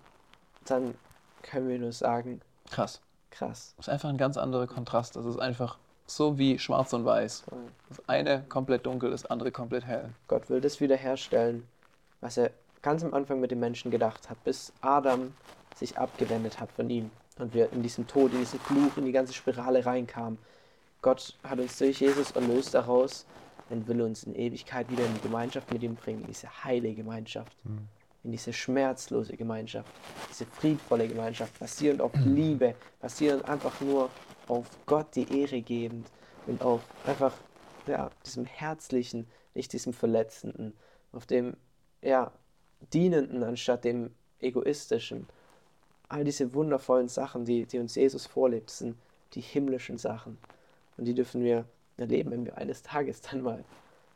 [0.63, 0.95] dann
[1.43, 2.39] können wir nur sagen,
[2.71, 3.01] Krass.
[3.31, 3.73] krass.
[3.75, 5.17] Das ist einfach ein ganz anderer Kontrast.
[5.17, 7.43] Das ist einfach so wie schwarz und weiß.
[7.89, 10.11] Das eine komplett dunkel, das andere komplett hell.
[10.29, 11.67] Gott will das wiederherstellen,
[12.21, 15.33] was er ganz am Anfang mit den Menschen gedacht hat, bis Adam
[15.75, 19.11] sich abgewendet hat von ihm und wir in diesem Tod, in diesen Fluch, in die
[19.11, 20.39] ganze Spirale reinkamen.
[21.01, 23.25] Gott hat uns durch Jesus erlöst daraus
[23.69, 26.93] und will uns in Ewigkeit wieder in die Gemeinschaft mit ihm bringen, in diese heile
[26.93, 27.51] Gemeinschaft,
[28.27, 29.89] in diese schmerzlose Gemeinschaft,
[30.29, 34.09] diese friedvolle Gemeinschaft, basierend auf Liebe, basierend einfach nur
[34.49, 36.05] auf Gott die Ehre gebend
[36.45, 37.33] und auf einfach
[37.87, 40.73] ja, diesem Herzlichen, nicht diesem Verletzenden,
[41.13, 41.55] auf dem
[42.01, 42.33] ja,
[42.91, 45.25] Dienenden anstatt dem Egoistischen.
[46.09, 48.97] All diese wundervollen Sachen, die, die uns Jesus vorlebt, sind
[49.35, 50.37] die himmlischen Sachen.
[50.97, 51.63] Und die dürfen wir
[51.95, 53.63] erleben, wenn wir eines Tages dann mal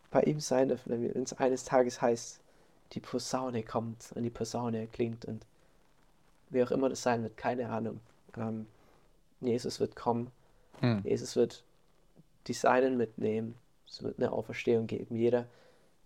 [0.09, 2.40] bei ihm sein dürfen, wenn wir- es eines Tages heißt,
[2.93, 5.45] die Posaune kommt und die Posaune klingt und
[6.49, 7.99] wer auch immer das sein wird, keine Ahnung.
[8.37, 8.67] Ähm,
[9.39, 10.31] Jesus wird kommen,
[10.81, 11.01] Hm.
[11.03, 11.63] Jesus wird
[12.47, 13.55] die Seinen mitnehmen,
[13.87, 15.15] es wird eine Auferstehung geben.
[15.15, 15.45] Jeder,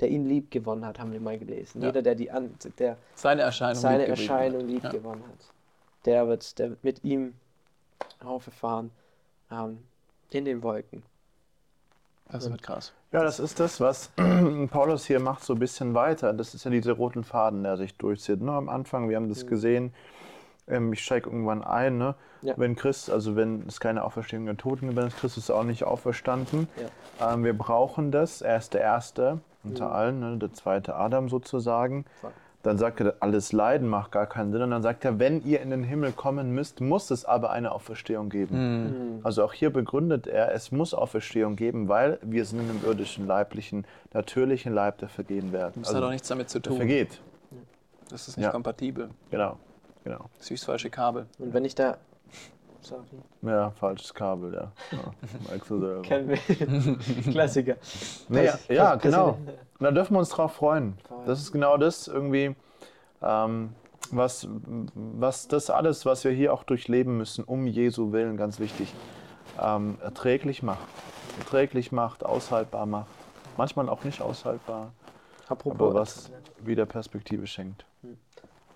[0.02, 1.82] der ihn lieb gewonnen hat, haben wir mal gelesen.
[1.82, 1.88] Ja.
[1.88, 3.76] Jeder, der, die an, der Seine Erscheinung.
[3.82, 4.92] seine liebgeblieben Erscheinung lieb Ja.
[4.92, 5.52] gewonnen hat,
[6.06, 7.34] der wird, der wird mit ihm
[8.20, 8.92] aufgefahren
[9.52, 9.80] ähm,
[10.32, 11.04] in den Wolken.
[12.30, 12.92] Das wird krass.
[13.16, 14.12] Ja, das ist das, was
[14.72, 16.34] Paulus hier macht, so ein bisschen weiter.
[16.34, 18.42] Das ist ja dieser roten Faden, der sich durchzieht.
[18.42, 19.94] Nur am Anfang, wir haben das gesehen,
[20.68, 22.16] ähm, ich steige irgendwann ein, ne?
[22.42, 22.56] Ja.
[22.58, 25.86] wenn Christ, also wenn es keine Auferstehung der Toten gibt, dann ist Christus auch nicht
[25.86, 26.68] auferstanden.
[27.22, 28.42] Ähm, wir brauchen das.
[28.42, 30.38] Er ist der Erste unter allen, ne?
[30.38, 32.04] der zweite Adam sozusagen.
[32.20, 32.34] Voll.
[32.66, 34.64] Dann sagt er, alles Leiden macht gar keinen Sinn.
[34.64, 37.72] Und dann sagt er, wenn ihr in den Himmel kommen müsst, muss es aber eine
[37.72, 39.20] Auferstehung geben.
[39.24, 43.28] Also auch hier begründet er, es muss Auferstehung geben, weil wir sind in einem irdischen,
[43.28, 45.84] leiblichen, natürlichen Leib, der vergehen werden.
[45.84, 46.78] Das hat auch nichts damit zu tun.
[46.78, 47.22] vergeht.
[48.10, 48.52] Das ist nicht Ja.
[48.52, 49.10] kompatibel.
[49.30, 49.58] Genau,
[50.04, 50.26] genau.
[50.38, 51.28] Das ist wie das falsche Kabel.
[51.38, 51.98] Und wenn ich da.
[52.86, 53.04] Sorry.
[53.42, 54.72] Ja, falsches Kabel, ja.
[54.92, 55.58] ja.
[55.68, 56.02] Selber.
[56.02, 57.32] Kennen wir.
[57.32, 57.76] Klassiker.
[58.30, 59.38] Nee, Das- ja, das- genau.
[59.80, 60.98] da dürfen wir uns drauf freuen.
[61.26, 62.56] Das ist genau das irgendwie,
[63.22, 63.74] ähm,
[64.12, 64.48] was,
[64.94, 68.94] was das alles, was wir hier auch durchleben müssen, um Jesu Willen, ganz wichtig,
[69.60, 70.88] ähm, erträglich macht.
[71.40, 73.08] Erträglich macht, aushaltbar macht.
[73.58, 74.92] Manchmal auch nicht aushaltbar,
[75.48, 76.32] Apropos, aber was
[76.64, 77.86] wieder Perspektive schenkt.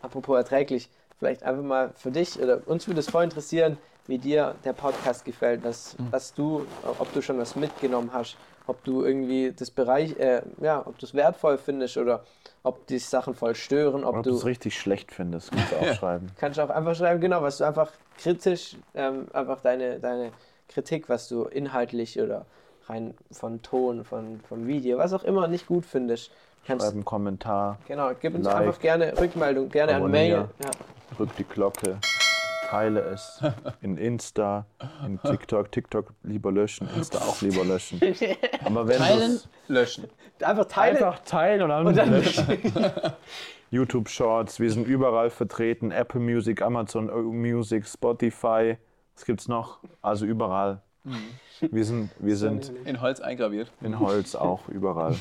[0.01, 3.77] apropos erträglich, vielleicht einfach mal für dich oder uns würde es voll interessieren,
[4.09, 6.65] wie dir der Podcast gefällt, was, was du,
[6.97, 11.05] ob du schon was mitgenommen hast, ob du irgendwie das Bereich, äh, ja, ob du
[11.05, 12.23] es wertvoll findest oder
[12.63, 15.75] ob die Sachen voll stören, ob Ob du du es richtig schlecht findest, kannst du
[15.77, 16.27] auch schreiben.
[16.39, 20.31] kannst auch einfach schreiben, genau, was du einfach kritisch, ähm, einfach deine, deine
[20.67, 22.45] Kritik, was du inhaltlich oder
[22.87, 26.31] rein von Ton, von, vom Video, was auch immer nicht gut findest,
[26.65, 28.55] kannst Schreib einen Kommentar, Genau, gib uns Like.
[28.55, 30.47] einfach gerne Rückmeldung, gerne an Mail.
[30.63, 30.71] Ja.
[31.15, 31.97] drück die Glocke,
[32.69, 33.41] teile es
[33.81, 34.65] in Insta,
[35.05, 35.71] in TikTok.
[35.71, 37.99] TikTok lieber löschen, Insta auch lieber löschen.
[38.65, 40.07] Aber wenn Teilen, löschen.
[40.41, 40.97] Einfach teilen.
[40.97, 42.61] Einfach teilen und dann, und dann löschen.
[43.71, 45.91] YouTube Shorts, wir sind überall vertreten.
[45.91, 48.77] Apple Music, Amazon Music, Spotify.
[49.15, 49.79] Was gibt's noch?
[50.01, 50.81] Also überall.
[51.61, 53.71] Wir sind, wir sind In Holz eingraviert.
[53.81, 55.15] in Holz auch überall.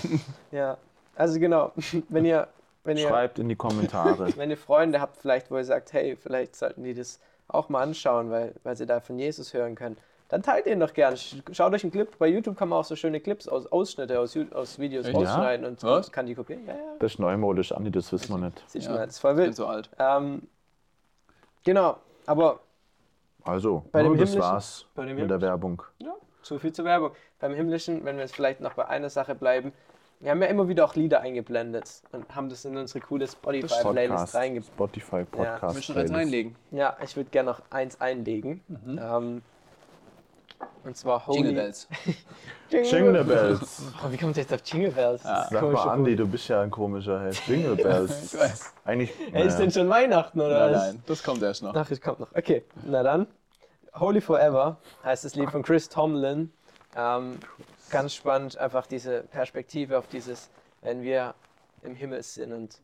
[0.52, 0.76] Ja,
[1.16, 1.72] also genau,
[2.08, 2.48] wenn ihr,
[2.84, 4.36] wenn ihr, Schreibt in die Kommentare.
[4.36, 7.82] wenn ihr Freunde habt, vielleicht, wo ihr sagt, hey, vielleicht sollten die das auch mal
[7.82, 9.96] anschauen, weil, weil sie da von Jesus hören können,
[10.28, 11.16] dann teilt ihn doch gerne.
[11.16, 12.08] Sch- Schaut euch einen Clip.
[12.18, 15.16] Bei YouTube kann man auch so schöne Clips aus Ausschnitte aus, aus Videos Echt?
[15.16, 16.12] rausschneiden und Was?
[16.12, 16.66] kann die kopieren.
[16.66, 16.80] Ja, ja.
[16.98, 18.62] Das ist neumodisch, Andi, das wissen wir nicht.
[18.68, 19.56] Sieht Ja, schon mal, das ist voll Ich bin wild.
[19.56, 19.88] so alt.
[19.98, 20.42] Ähm,
[21.64, 21.96] genau,
[22.26, 22.60] aber
[23.44, 25.82] Also, Bei dem das himmlischen- war's bei dem mit der Werbung.
[25.98, 27.12] Ja, so viel zur Werbung.
[27.40, 29.72] Beim Himmlischen, wenn wir jetzt vielleicht noch bei einer Sache bleiben,
[30.20, 33.82] wir haben ja immer wieder auch Lieder eingeblendet und haben das in unsere coole Spotify-Playlist
[33.82, 34.74] Podcast, reingeblendet.
[34.74, 35.74] Spotify Podcast.
[35.76, 36.14] Willst du noch eins Playlist.
[36.14, 36.56] einlegen?
[36.72, 38.60] Ja, ich würde gerne noch eins einlegen.
[38.86, 39.42] Ähm,
[40.84, 41.38] und zwar Holy...
[41.38, 41.88] Jingle Bells.
[42.70, 43.82] Jingle Bells.
[44.04, 45.22] Oh, wie kommt jetzt auf Jingle Bells?
[45.22, 47.40] Das ist Sag komischer mal, Andi, du bist ja ein komischer Held.
[47.46, 48.32] Jingle Bells.
[48.34, 48.72] Ich weiß.
[48.84, 49.12] Eigentlich.
[49.32, 49.58] Hey, ist naja.
[49.60, 50.82] denn schon Weihnachten oder Nein, was?
[50.86, 51.74] nein, das kommt erst noch.
[51.76, 52.34] Ach, es kommt noch.
[52.34, 53.26] Okay, na dann.
[53.94, 56.52] Holy Forever heißt das Lied von Chris Tomlin.
[56.96, 57.38] Ähm,
[57.90, 60.50] ganz spannend, einfach diese Perspektive auf dieses,
[60.82, 61.34] wenn wir
[61.82, 62.80] im Himmel sind und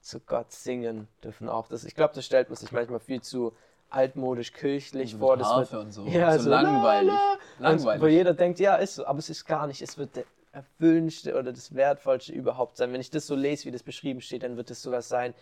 [0.00, 1.68] zu Gott singen dürfen auch.
[1.68, 3.52] Das, ich glaube, das stellt man sich manchmal viel zu
[3.90, 5.36] altmodisch, kirchlich So vor.
[5.36, 6.06] Das Harfe wird, und so.
[6.06, 7.12] Ja, so, so langweilig.
[7.12, 7.70] la, la.
[7.70, 8.02] Langweilig.
[8.02, 9.82] Wo jeder denkt, ja, ist so, aber es ist gar nicht.
[9.82, 12.92] Es wird der erfüllendste oder das wertvollste überhaupt sein.
[12.92, 15.34] Wenn ich das so lese, wie das beschrieben steht, dann wird es sowas sein,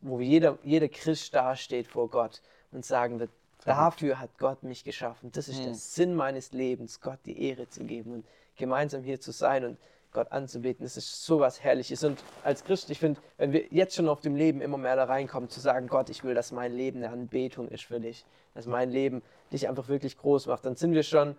[0.00, 3.30] wo jeder, jeder Christ dasteht vor Gott und sagen wird,
[3.64, 5.30] dafür hat Gott mich geschaffen.
[5.32, 8.24] Das ist der Sinn meines Lebens, Gott die Ehre zu geben und
[8.56, 9.78] gemeinsam hier zu sein und
[10.12, 10.84] Gott anzubeten.
[10.84, 12.04] Das ist sowas Herrliches.
[12.04, 15.04] Und als Christ, ich finde, wenn wir jetzt schon auf dem Leben immer mehr da
[15.04, 18.24] reinkommen, zu sagen, Gott, ich will, dass mein Leben eine Anbetung ist für dich,
[18.54, 19.22] dass mein Leben
[19.52, 21.36] dich einfach wirklich groß macht, dann sind wir schon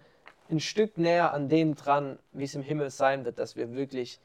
[0.49, 4.19] ein Stück näher an dem dran, wie es im Himmel sein wird, dass wir wirklich,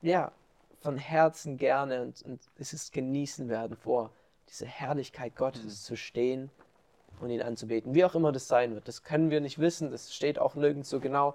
[0.00, 0.32] ja,
[0.80, 4.10] von Herzen gerne und, und es ist genießen werden, vor
[4.50, 6.50] dieser Herrlichkeit Gottes zu stehen
[7.20, 7.94] und ihn anzubeten.
[7.94, 10.90] Wie auch immer das sein wird, das können wir nicht wissen, das steht auch nirgends
[10.90, 11.34] so genau.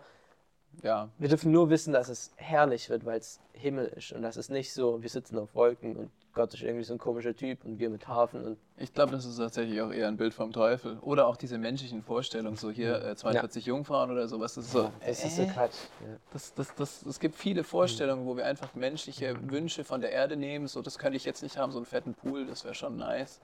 [0.83, 4.37] Ja, Wir dürfen nur wissen, dass es herrlich wird, weil es Himmel ist und dass
[4.37, 7.65] es nicht so, wir sitzen auf Wolken und Gott ist irgendwie so ein komischer Typ
[7.65, 10.53] und wir mit Hafen und ich glaube, das ist tatsächlich auch eher ein Bild vom
[10.53, 10.97] Teufel.
[11.01, 14.53] Oder auch diese menschlichen Vorstellungen, so hier äh, 42 Jungfrauen oder sowas.
[14.55, 15.75] Das ist so, das ist so äh, Quatsch.
[15.99, 16.15] Ja.
[16.31, 20.37] Das, das, das, es gibt viele Vorstellungen, wo wir einfach menschliche Wünsche von der Erde
[20.37, 20.67] nehmen.
[20.67, 23.41] So, das könnte ich jetzt nicht haben, so einen fetten Pool, das wäre schon nice.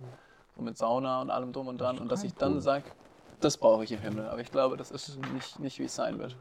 [0.56, 1.98] So mit Sauna und allem drum und dran.
[2.00, 2.86] Und dass ich dann sage,
[3.42, 4.28] das brauche ich im Himmel.
[4.28, 6.38] Aber ich glaube, das ist nicht, nicht wie es sein wird.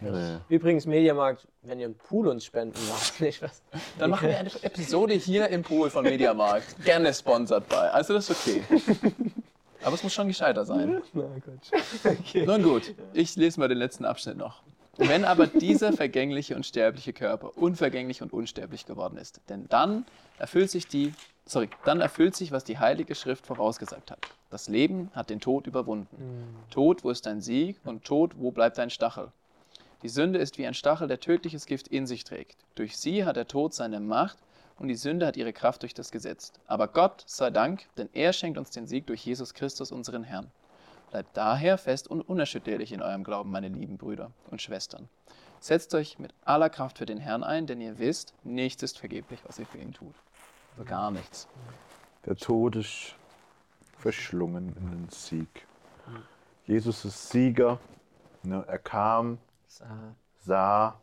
[0.00, 0.38] Nee.
[0.48, 3.62] Übrigens, Mediamarkt, wenn ihr einen Pool uns spenden wollt, nicht was?
[3.98, 6.76] Dann machen wir eine Episode hier im Pool von Mediamarkt.
[6.84, 7.90] Gerne sponsored bei.
[7.90, 8.62] Also das ist okay.
[9.82, 11.02] Aber es muss schon gescheiter sein.
[11.12, 11.82] Na Gott.
[12.04, 12.44] Okay.
[12.44, 14.62] Nun gut, ich lese mal den letzten Abschnitt noch.
[14.98, 20.06] Wenn aber dieser vergängliche und sterbliche Körper unvergänglich und unsterblich geworden ist, denn dann
[20.38, 21.12] erfüllt sich die,
[21.44, 24.18] sorry, dann erfüllt sich, was die Heilige Schrift vorausgesagt hat.
[24.50, 26.56] Das Leben hat den Tod überwunden.
[26.70, 27.76] Tod, wo ist dein Sieg?
[27.84, 29.28] Und Tod, wo bleibt dein Stachel?
[30.06, 32.58] Die Sünde ist wie ein Stachel, der tödliches Gift in sich trägt.
[32.76, 34.38] Durch sie hat der Tod seine Macht
[34.78, 36.52] und die Sünde hat ihre Kraft durch das Gesetz.
[36.68, 40.52] Aber Gott sei Dank, denn er schenkt uns den Sieg durch Jesus Christus, unseren Herrn.
[41.10, 45.08] Bleibt daher fest und unerschütterlich in eurem Glauben, meine lieben Brüder und Schwestern.
[45.58, 49.40] Setzt euch mit aller Kraft für den Herrn ein, denn ihr wisst, nichts ist vergeblich,
[49.44, 50.14] was ihr für ihn tut.
[50.76, 51.48] Also gar nichts.
[52.26, 53.16] Der Tod ist
[53.98, 55.66] verschlungen in den Sieg.
[56.64, 57.80] Jesus ist Sieger.
[58.44, 59.38] Ne, er kam,
[60.40, 61.00] sah,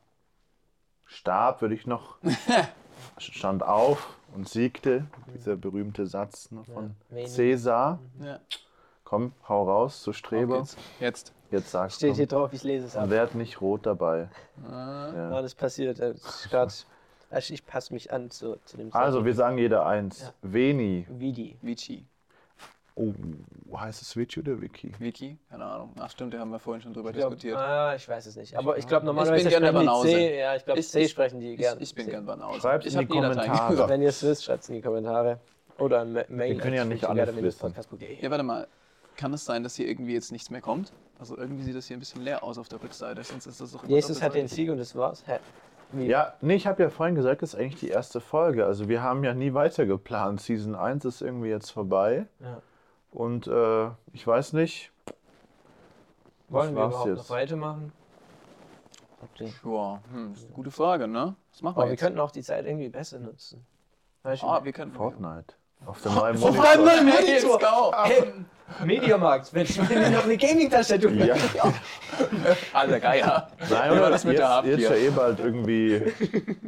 [1.06, 2.18] starb, würde ich noch,
[3.18, 5.06] stand auf und siegte.
[5.34, 7.26] Dieser berühmte Satz ne, von Ja.
[7.26, 8.00] Cäsar.
[8.22, 8.40] Ja,
[9.04, 10.66] Komm, hau raus, zu Streber.
[11.00, 11.34] Jetzt.
[11.52, 12.36] Jetzt sagst Steht hier du.
[12.36, 13.10] drauf, ich lese es ab.
[13.12, 14.28] Werd nicht rot dabei.
[14.68, 15.42] Ja, Ja.
[15.42, 16.00] das passiert.
[16.00, 16.16] äh,
[16.50, 16.86] grad-
[17.30, 20.22] Also ich passe mich an zu, zu dem Also, wir sagen jeder eins.
[20.22, 20.34] Ja.
[20.44, 21.08] Veni.
[21.10, 21.58] Vidi.
[21.64, 22.06] Vici.
[22.96, 23.12] Oh,
[23.76, 24.92] heißt es Vici oder Wiki?
[25.00, 25.40] Wiki?
[25.50, 25.94] Keine Ahnung.
[26.00, 27.58] Ach stimmt, da haben wir vorhin schon drüber Ich glaub, diskutiert.
[27.58, 28.56] ah, ich weiß es nicht.
[28.56, 30.08] Aber ich glaube, normalerweise bin gern der sprechen die Banause.
[30.10, 30.40] C.
[30.40, 31.78] Ja, ich glaube, Ich- C ich- sprechen die Ich, gern.
[31.82, 32.62] ich bin gern Banause.
[32.62, 33.90] Schreibt's ich in die Kommentare.
[33.90, 35.40] Wenn ihr es wisst, schreibt es in die Kommentare.
[35.80, 36.54] Oder ein Ma- Mail.
[36.56, 38.22] Wir können ja nicht alles freakygathering.podcast.de.
[38.22, 38.68] Ja, warte mal.
[39.18, 40.92] Kann es sein, dass hier irgendwie jetzt nichts mehr kommt?
[41.20, 43.24] Also irgendwie sieht das hier ein bisschen leer aus auf der Rückseite.
[43.24, 44.48] Sonst ist das doch Jesus hat den.
[44.48, 45.24] Sieg und das war's.
[45.26, 45.38] Hä?
[45.94, 46.06] Wie?
[46.08, 48.66] Ja, nee, ich habe ja vorhin gesagt, das ist eigentlich die erste Folge.
[48.66, 50.42] Also wir haben ja nie weiter geplant.
[50.42, 52.26] Season 1 ist irgendwie jetzt vorbei.
[52.40, 52.62] Ja.
[53.14, 54.92] Und äh, ich weiß nicht.
[56.50, 57.18] Wollen wir überhaupt jetzt?
[57.18, 57.92] noch weitermachen?
[59.36, 59.54] Okay.
[59.64, 61.36] Ja, hm, das ist eine gute Frage, ne?
[61.52, 62.02] Was machen wir Aber wir jetzt?
[62.02, 63.66] könnten auch die Zeit irgendwie besser nutzen.
[64.24, 64.30] Du?
[64.30, 64.92] ah, wir können.
[64.92, 65.56] Fortnite.
[65.86, 66.78] Auf dem neuen Monitor.
[66.78, 67.60] Monitor.
[67.60, 67.94] go!
[68.04, 68.34] Hey,
[68.86, 71.36] Mediamarkt, wenn ich mir noch eine Gaming-Tastatur Ja.
[72.74, 73.48] Alter Geier.
[73.70, 75.00] Nein, oder das jetzt, mit der jetzt Hardware?
[75.00, 76.02] ja eh bald irgendwie,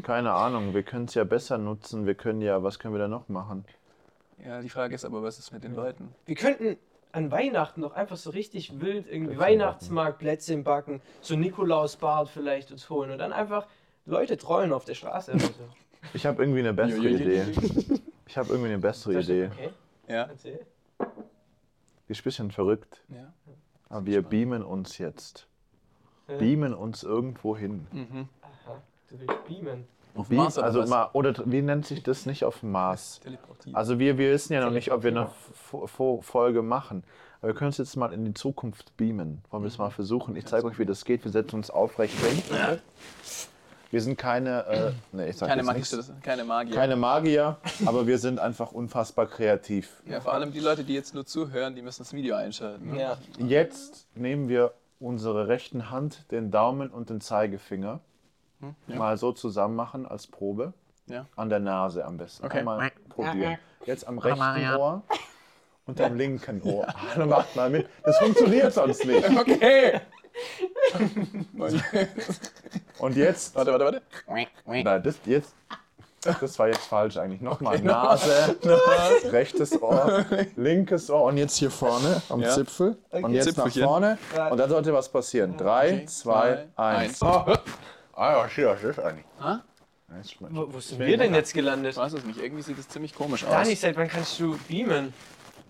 [0.03, 2.05] keine Ahnung, wir können es ja besser nutzen.
[2.05, 3.65] Wir können ja, was können wir da noch machen?
[4.45, 6.13] Ja, die Frage ist aber, was ist mit den Leuten?
[6.25, 6.77] Wir könnten
[7.11, 12.89] an Weihnachten noch einfach so richtig wild irgendwie Weihnachtsmarkt, Plätzchen backen, so Nikolausbart vielleicht uns
[12.89, 13.67] holen und dann einfach
[14.05, 15.53] Leute trollen auf der Straße oder so.
[16.13, 17.45] Ich habe irgendwie eine bessere Idee.
[18.27, 19.49] Ich habe irgendwie eine bessere Idee.
[19.51, 19.69] Okay,
[20.07, 20.23] Ja.
[20.23, 20.59] erzähl.
[22.07, 23.01] Die ist ein bisschen verrückt.
[23.09, 23.33] ja.
[23.89, 25.47] Aber wir beamen uns jetzt.
[26.27, 26.37] Ja.
[26.37, 27.87] Beamen uns irgendwo hin.
[28.41, 29.87] Aha, du willst beamen.
[30.15, 30.89] Auf Beam, Mars oder also was?
[30.89, 33.19] mal, oder wie nennt sich das nicht auf dem Mars?
[33.21, 33.75] Teleportieren.
[33.75, 35.29] Also wir, wir wissen ja noch nicht, ob wir eine
[36.21, 37.03] Folge machen.
[37.41, 39.43] Aber wir können uns jetzt mal in die Zukunft beamen.
[39.51, 40.35] Wollen wir es mal versuchen?
[40.35, 41.25] Ich zeige euch, wie das geht.
[41.25, 42.41] Wir setzen uns aufrecht hin.
[43.91, 46.11] Wir sind keine, äh, nee, ich sag keine, nichts.
[46.21, 46.75] keine Magier.
[46.75, 50.01] keine Magier, aber wir sind einfach unfassbar kreativ.
[50.05, 52.91] ja, vor allem die Leute, die jetzt nur zuhören, die müssen das Video einschalten.
[52.91, 52.99] Ne?
[52.99, 53.17] Ja.
[53.37, 58.01] Jetzt nehmen wir unsere rechten Hand, den Daumen und den Zeigefinger
[58.87, 58.95] ja.
[58.95, 60.73] mal so zusammen machen als Probe.
[61.07, 61.25] Ja.
[61.35, 62.45] An der Nase am besten.
[62.45, 62.59] Okay.
[62.59, 63.57] Einmal probieren.
[63.85, 65.03] Jetzt am rechten Ohr
[65.85, 66.87] und am linken Ohr.
[67.13, 67.87] Hallo, macht mal mit.
[68.03, 69.27] Das funktioniert sonst nicht.
[69.39, 70.01] Okay.
[72.99, 73.55] Und jetzt.
[73.55, 74.01] warte, warte, warte.
[74.65, 75.55] Nein, das jetzt.
[76.21, 77.39] Das war jetzt falsch eigentlich.
[77.39, 78.57] Nochmal Nase,
[79.31, 82.49] rechtes Ohr, linkes Ohr und jetzt hier vorne am Ja.
[82.49, 82.97] Zipfel.
[83.11, 83.83] Und jetzt nach Zipfelchen.
[83.83, 84.17] vorne.
[84.49, 85.55] Und dann sollte was passieren.
[85.55, 87.21] Drei, Okay, zwei, zwei, eins.
[87.21, 87.59] eins.
[88.15, 89.25] Ah ja, shit, das ist eigentlich.
[89.39, 89.59] Ah?
[90.09, 90.15] Ja.
[90.49, 91.91] Wo, wo sind wir denn jetzt gelandet?
[91.93, 92.39] Ich weiß es nicht.
[92.39, 93.51] Irgendwie sieht es ziemlich komisch aus.
[93.51, 95.13] Dani, seit wann kannst du beamen?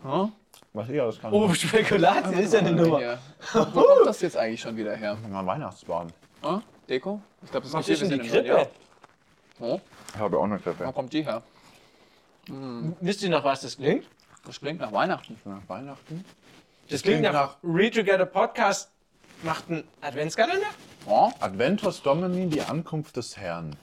[0.04, 0.32] Hm?
[0.74, 1.34] Was ich alles kann.
[1.34, 3.02] Oh, Spekulatius ist ja eine Nummer.
[3.02, 3.18] Ja.
[3.54, 5.18] Wo kommt das jetzt eigentlich schon wieder her?
[5.30, 6.08] Mal Weihnachtsbaum.
[6.44, 6.62] Hm?
[6.88, 7.22] Deko?
[7.44, 8.70] Ich glaube, das Was ist hier denn die ein bisschen im Krippe?
[9.60, 9.82] Jahr.
[10.14, 10.92] Ich habe auch eine Wo Treppe.
[10.94, 11.42] kommt die her?
[13.00, 14.06] Wisst ihr nach was das klingt?
[14.46, 15.40] Das klingt nach Weihnachten.
[15.46, 16.24] Nach Weihnachten?
[16.90, 18.92] Das klingt klingt nach Read Together Podcast
[19.42, 20.68] macht einen Adventskalender.
[21.08, 23.76] Oh, Adventus Domini, die Ankunft des Herrn.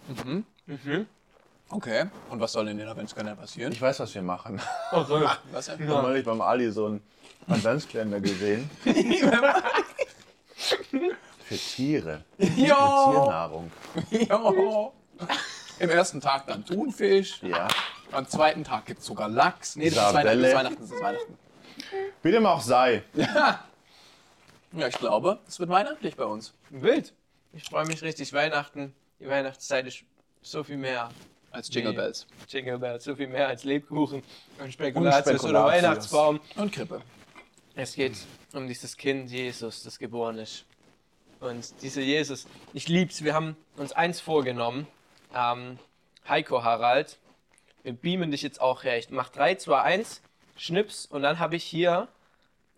[1.71, 2.07] okay.
[2.31, 3.73] Und was soll in den Adventskalender passieren?
[3.73, 4.61] Ich weiß, was wir machen.
[4.91, 5.27] Okay.
[5.53, 5.81] Was denn?
[5.81, 7.01] Ich habe neulich beim Ali so einen
[7.49, 8.69] Adventskalender gesehen.
[11.45, 12.25] Für Tiere.
[12.39, 12.75] Für Jo!
[13.13, 13.71] Tiernahrung.
[14.11, 14.93] jo.
[15.79, 17.43] Im ersten Tag dann Thunfisch.
[17.43, 17.69] Ja.
[18.11, 19.77] Am zweiten Tag gibt es sogar Lachs.
[19.77, 20.15] Nee, das ist Weihnachten.
[20.15, 20.43] Sardelle.
[20.43, 20.81] Das ist Weihnachten.
[20.83, 21.39] Das ist Weihnachten.
[22.23, 23.03] Wie dem auch sei.
[23.15, 23.65] Ja,
[24.77, 26.55] ich glaube, es wird weihnachtlich bei uns.
[26.71, 27.13] Wild.
[27.53, 28.33] Ich freue mich richtig.
[28.33, 30.05] Weihnachten, die Weihnachtszeit ist
[30.41, 31.11] so viel mehr.
[31.51, 31.93] Als Jingle.
[31.93, 32.27] Bells.
[32.49, 34.23] Jingle Bells, so viel mehr als Lebkuchen
[34.59, 35.45] und Spekulatius, Spekulatius.
[35.45, 36.41] oder Weihnachtsbaum.
[36.57, 37.03] Und Krippe.
[37.75, 38.17] Es geht
[38.55, 40.65] um dieses Kind Jesus, das geboren ist.
[41.41, 43.23] Und dieser Jesus, ich lieb's.
[43.23, 44.87] Wir haben uns eins vorgenommen.
[45.35, 45.79] Ähm,
[46.27, 47.19] Heiko Harald,
[47.83, 48.97] wir beamen dich jetzt auch her.
[48.99, 50.23] Ich mach 3, 2, 1,
[50.57, 52.09] Schnips und dann habe ich hier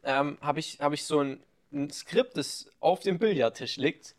[0.04, 1.40] ähm, habe ich, hab ich so ein,
[1.74, 4.14] ein Skript, das auf dem Billardtisch liegt.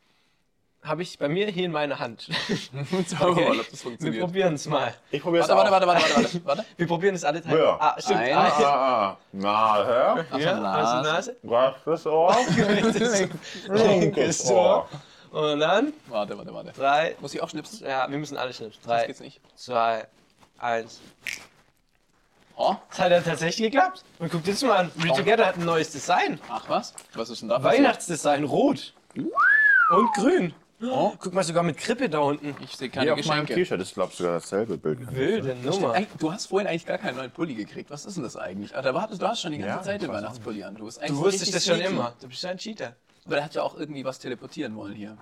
[0.84, 2.30] Habe ich bei mir hier in meiner Hand.
[3.18, 4.24] Schauen wir mal, ob das Wir funktioniert.
[4.24, 4.94] probieren es mal.
[5.10, 6.46] Ich probiere Warte, warte, warte, warte, warte, warte.
[6.46, 6.66] warte.
[6.78, 7.60] Wir probieren es alle Teile.
[7.64, 7.78] Ja.
[7.80, 8.20] Ah, stimmt.
[8.20, 8.34] Eins.
[8.36, 9.18] Ah, Ah, ah.
[9.32, 10.26] Na, hör.
[10.30, 11.02] Ach, ja, Nase.
[11.10, 11.38] Nase.
[11.44, 12.36] Rechtes Ohr.
[13.70, 14.88] Linkes Ohr.
[15.32, 16.72] Und dann Warte, warte, warte.
[16.72, 17.16] drei.
[17.20, 17.86] Muss ich auch schnipsen?
[17.88, 18.80] Ja, wir müssen alle schnipsen.
[18.86, 19.42] Das Drei, geht's nicht.
[19.56, 20.08] zwei,
[20.60, 21.02] eins.
[22.58, 24.04] Oh, Das hat ja tatsächlich geklappt.
[24.20, 24.92] Und guck dir das mal an.
[25.04, 26.40] Read Together hat ein neues Design.
[26.50, 26.94] ach was?
[27.14, 27.62] Was ist denn da?
[27.62, 28.94] Weihnachtsdesign, rot.
[29.16, 30.54] Und grün.
[30.84, 32.56] Oh, Guck mal, sogar mit Krippe da unten.
[32.62, 33.54] ich sehe Hier keine auf meinem Geschenke.
[33.56, 35.10] T-Shirt ist, glaube ich, sogar dasselbe Bild.
[35.16, 35.96] Wilde Nummer.
[36.20, 37.90] Du hast vorhin eigentlich gar keinen neuen Pulli gekriegt.
[37.90, 38.76] Was ist denn das eigentlich?
[38.76, 40.76] Alter, warte, du hast schon die ganze Ja, Zeit den Weihnachtspulli an.
[40.76, 42.14] Du, Du wusstest das schon immer.
[42.20, 42.96] Du bist ein Cheater.
[43.26, 45.18] Aber der hat ja auch irgendwie was teleportieren wollen hier.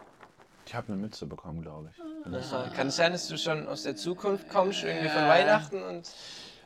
[0.65, 2.01] Ich habe eine Mütze bekommen, glaube ich.
[2.33, 2.69] Aha.
[2.75, 6.09] Kann es sein, dass du schon aus der Zukunft kommst, irgendwie von Weihnachten und.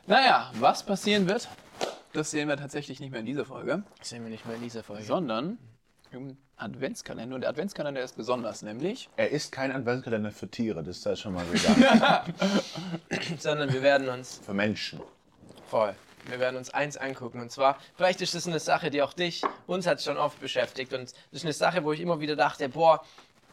[0.08, 1.48] Naja, was passieren wird,
[2.14, 4.62] das sehen wir tatsächlich nicht mehr in dieser Folge, Das sehen wir nicht mal in
[4.62, 5.02] dieser Folge.
[5.04, 5.58] sondern
[6.12, 7.34] im Adventskalender.
[7.34, 11.34] Und der Adventskalender ist besonders, nämlich Er ist kein Adventskalender für Tiere, das sei schon
[11.34, 12.32] mal gesagt.
[13.38, 15.00] Sondern wir werden uns für Menschen.
[15.66, 15.94] Voll.
[16.26, 17.40] Wir werden uns eins angucken.
[17.42, 20.94] Und zwar, vielleicht ist das eine Sache, die auch dich, uns hat schon oft beschäftigt.
[20.94, 23.04] Und das ist eine Sache, wo ich immer wieder dachte, boah,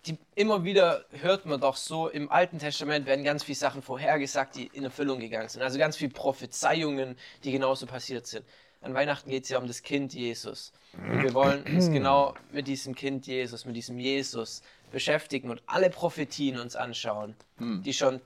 [0.08, 4.56] die, immer wieder hört man doch so, im Alten Testament werden ganz viele Sachen vorhergesagt,
[4.56, 5.62] die in Erfüllung gegangen sind.
[5.62, 8.46] Also ganz viele Prophezeiungen, die genauso passiert sind.
[8.82, 10.72] an Weihnachten geht es ja um das Kind Jesus.
[10.94, 15.90] Und wir wollen uns genau mit diesem Kind Jesus, mit diesem Jesus beschäftigen und alle
[15.90, 18.22] Prophetien uns anschauen, die schon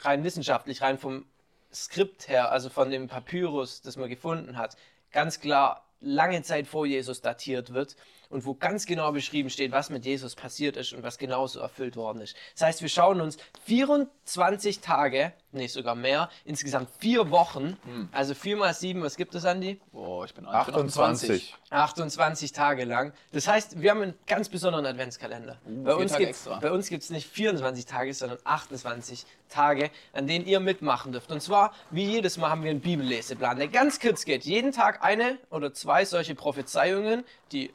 [0.00, 1.24] rein wissenschaftlich, rein vom
[1.72, 4.76] Skript her, also von dem Papyrus, das man gefunden hat,
[5.12, 7.96] ganz klar lange Zeit vor Jesus datiert wird
[8.30, 11.96] und wo ganz genau beschrieben steht, was mit Jesus passiert ist und was genauso erfüllt
[11.96, 12.36] worden ist.
[12.54, 17.76] Das heißt, wir schauen uns 24 Tage, nee, sogar mehr, insgesamt vier Wochen,
[18.12, 19.80] also 4 mal 7, was gibt es, Andi?
[19.92, 21.54] Boah, ich bin, ich bin 28.
[21.70, 23.12] 28 Tage lang.
[23.32, 25.58] Das heißt, wir haben einen ganz besonderen Adventskalender.
[25.64, 26.60] bei, vier uns Tage gibt's, extra.
[26.60, 31.30] bei uns gibt es nicht 24 Tage, sondern 28 Tage, an denen ihr mitmachen dürft.
[31.30, 34.44] Und zwar, wie jedes Mal, haben wir einen Bibelleseplan, der ganz kurz geht.
[34.44, 37.72] Jeden Tag eine oder zwei solche Prophezeiungen, die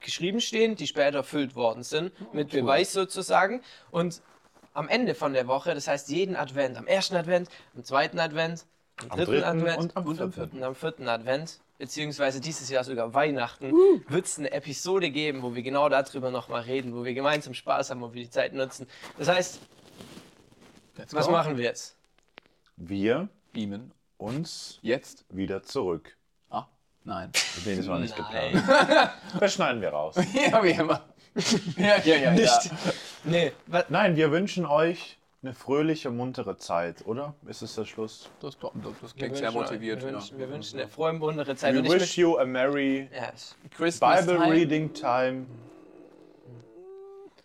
[0.00, 3.62] geschrieben stehen, die später erfüllt worden sind, mit Beweis sozusagen.
[3.90, 4.22] Und
[4.72, 8.64] am Ende von der Woche, das heißt jeden Advent, am ersten Advent, am zweiten Advent,
[9.02, 10.56] am Am dritten, dritten Advent und am und am vierten.
[10.58, 13.72] und am vierten Advent, beziehungsweise dieses Jahr sogar Weihnachten,
[14.08, 17.90] wird es eine Episode geben, wo wir genau darüber nochmal reden, wo wir gemeinsam Spaß
[17.90, 18.86] haben, wo wir die Zeit nutzen.
[19.18, 19.60] Das heißt,
[21.12, 21.96] was machen wir jetzt?
[22.76, 23.92] Wir Beamen.
[24.18, 25.24] uns Jetzt?
[25.30, 26.16] wieder zurück.
[27.04, 27.30] Nein.
[27.64, 28.52] Nee, das war nicht Nein.
[28.52, 29.10] geplant.
[29.40, 30.16] Das schneiden wir raus.
[30.50, 31.02] ja, wie immer.
[31.76, 32.30] Ja, ja, ja.
[32.32, 32.46] Nicht.
[32.46, 32.70] Ja.
[33.24, 33.52] Nee,
[33.88, 37.34] Nein, wir wünschen euch eine fröhliche, muntere Zeit, oder?
[37.48, 38.28] Ist es der Schluss?
[38.40, 38.70] Das, das,
[39.00, 40.02] das klingt sehr motiviert.
[40.02, 40.14] Wir ja.
[40.14, 41.74] wünschen, wir wünschen eine frohe, wundere Zeit.
[41.74, 43.56] We Und ich wish you a merry Yes.
[43.74, 45.46] Christmas Bible time reading time.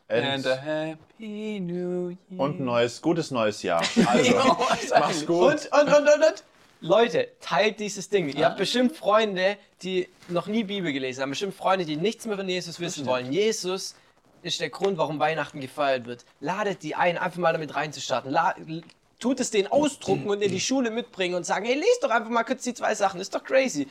[0.10, 2.40] and a And, happy new year.
[2.40, 3.82] und ein neues, gutes neues Jahr.
[4.08, 4.36] Also,
[5.00, 5.70] mach's gut.
[5.72, 6.44] Und, und, und, und, und.
[6.86, 8.30] Leute, teilt dieses Ding.
[8.30, 11.32] Ihr habt bestimmt Freunde, die noch nie Bibel gelesen haben.
[11.32, 13.34] Bestimmt Freunde, die nichts mehr von Jesus wissen wollen.
[13.34, 13.96] Jesus
[14.44, 16.26] ist der Grund, warum Weihnachten gefeiert wird.
[16.40, 18.32] Ladet die ein, einfach mal damit reinzustarten.
[18.32, 18.54] La
[19.20, 22.30] tut es denen ausdrucken und in die Schule mitbringen und sagen, hey, lest doch einfach
[22.30, 23.20] mal kurz die zwei Sachen.
[23.20, 23.88] ist doch crazy.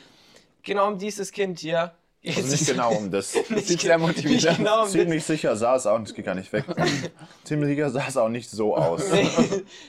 [0.63, 1.93] Genau um dieses Kind hier.
[2.27, 2.67] Also nicht es.
[2.67, 3.35] genau um das.
[3.49, 4.43] Nicht, sehr motiviert.
[4.43, 4.91] nicht genau um das.
[4.91, 6.65] Ziemlich sicher sah es auch, das geht gar nicht weg.
[7.43, 9.03] Ziemlich sicher sah es auch nicht so aus.
[9.11, 9.29] Nee,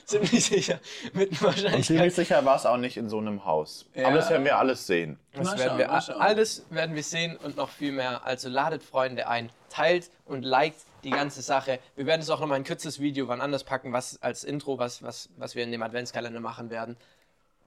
[0.04, 0.80] ziemlich sicher.
[1.12, 1.84] Mit Und Wahrscheinlichkeit.
[1.84, 3.86] ziemlich sicher war es auch nicht in so einem Haus.
[3.94, 4.06] Ja.
[4.08, 5.18] Aber das werden wir alles sehen.
[5.32, 6.20] Das Mal werden schauen, wir, schauen.
[6.20, 8.24] alles werden wir sehen und noch viel mehr.
[8.24, 11.78] Also ladet Freunde ein, teilt und liked die ganze Sache.
[11.94, 14.78] Wir werden es auch noch mal ein kurzes Video wann anders packen, was als Intro,
[14.78, 16.96] was, was, was wir in dem Adventskalender machen werden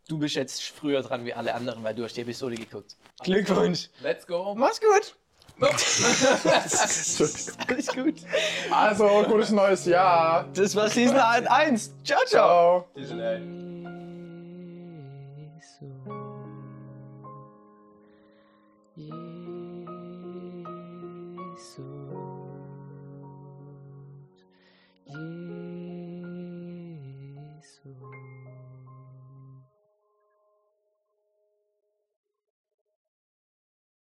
[0.10, 2.98] du bist jetzt früher dran wie alle anderen, weil du hast die Episode geguckt.
[3.24, 3.90] Glückwunsch.
[4.02, 4.54] Let's go.
[4.56, 5.16] Mach's gut.
[7.68, 8.16] Alles gut.
[8.72, 10.48] Also, gutes neues Jahr.
[10.54, 11.94] Das war Season 1.
[12.04, 12.88] Ciao, ciao.
[12.96, 13.20] Season
[25.06, 25.59] Jesus.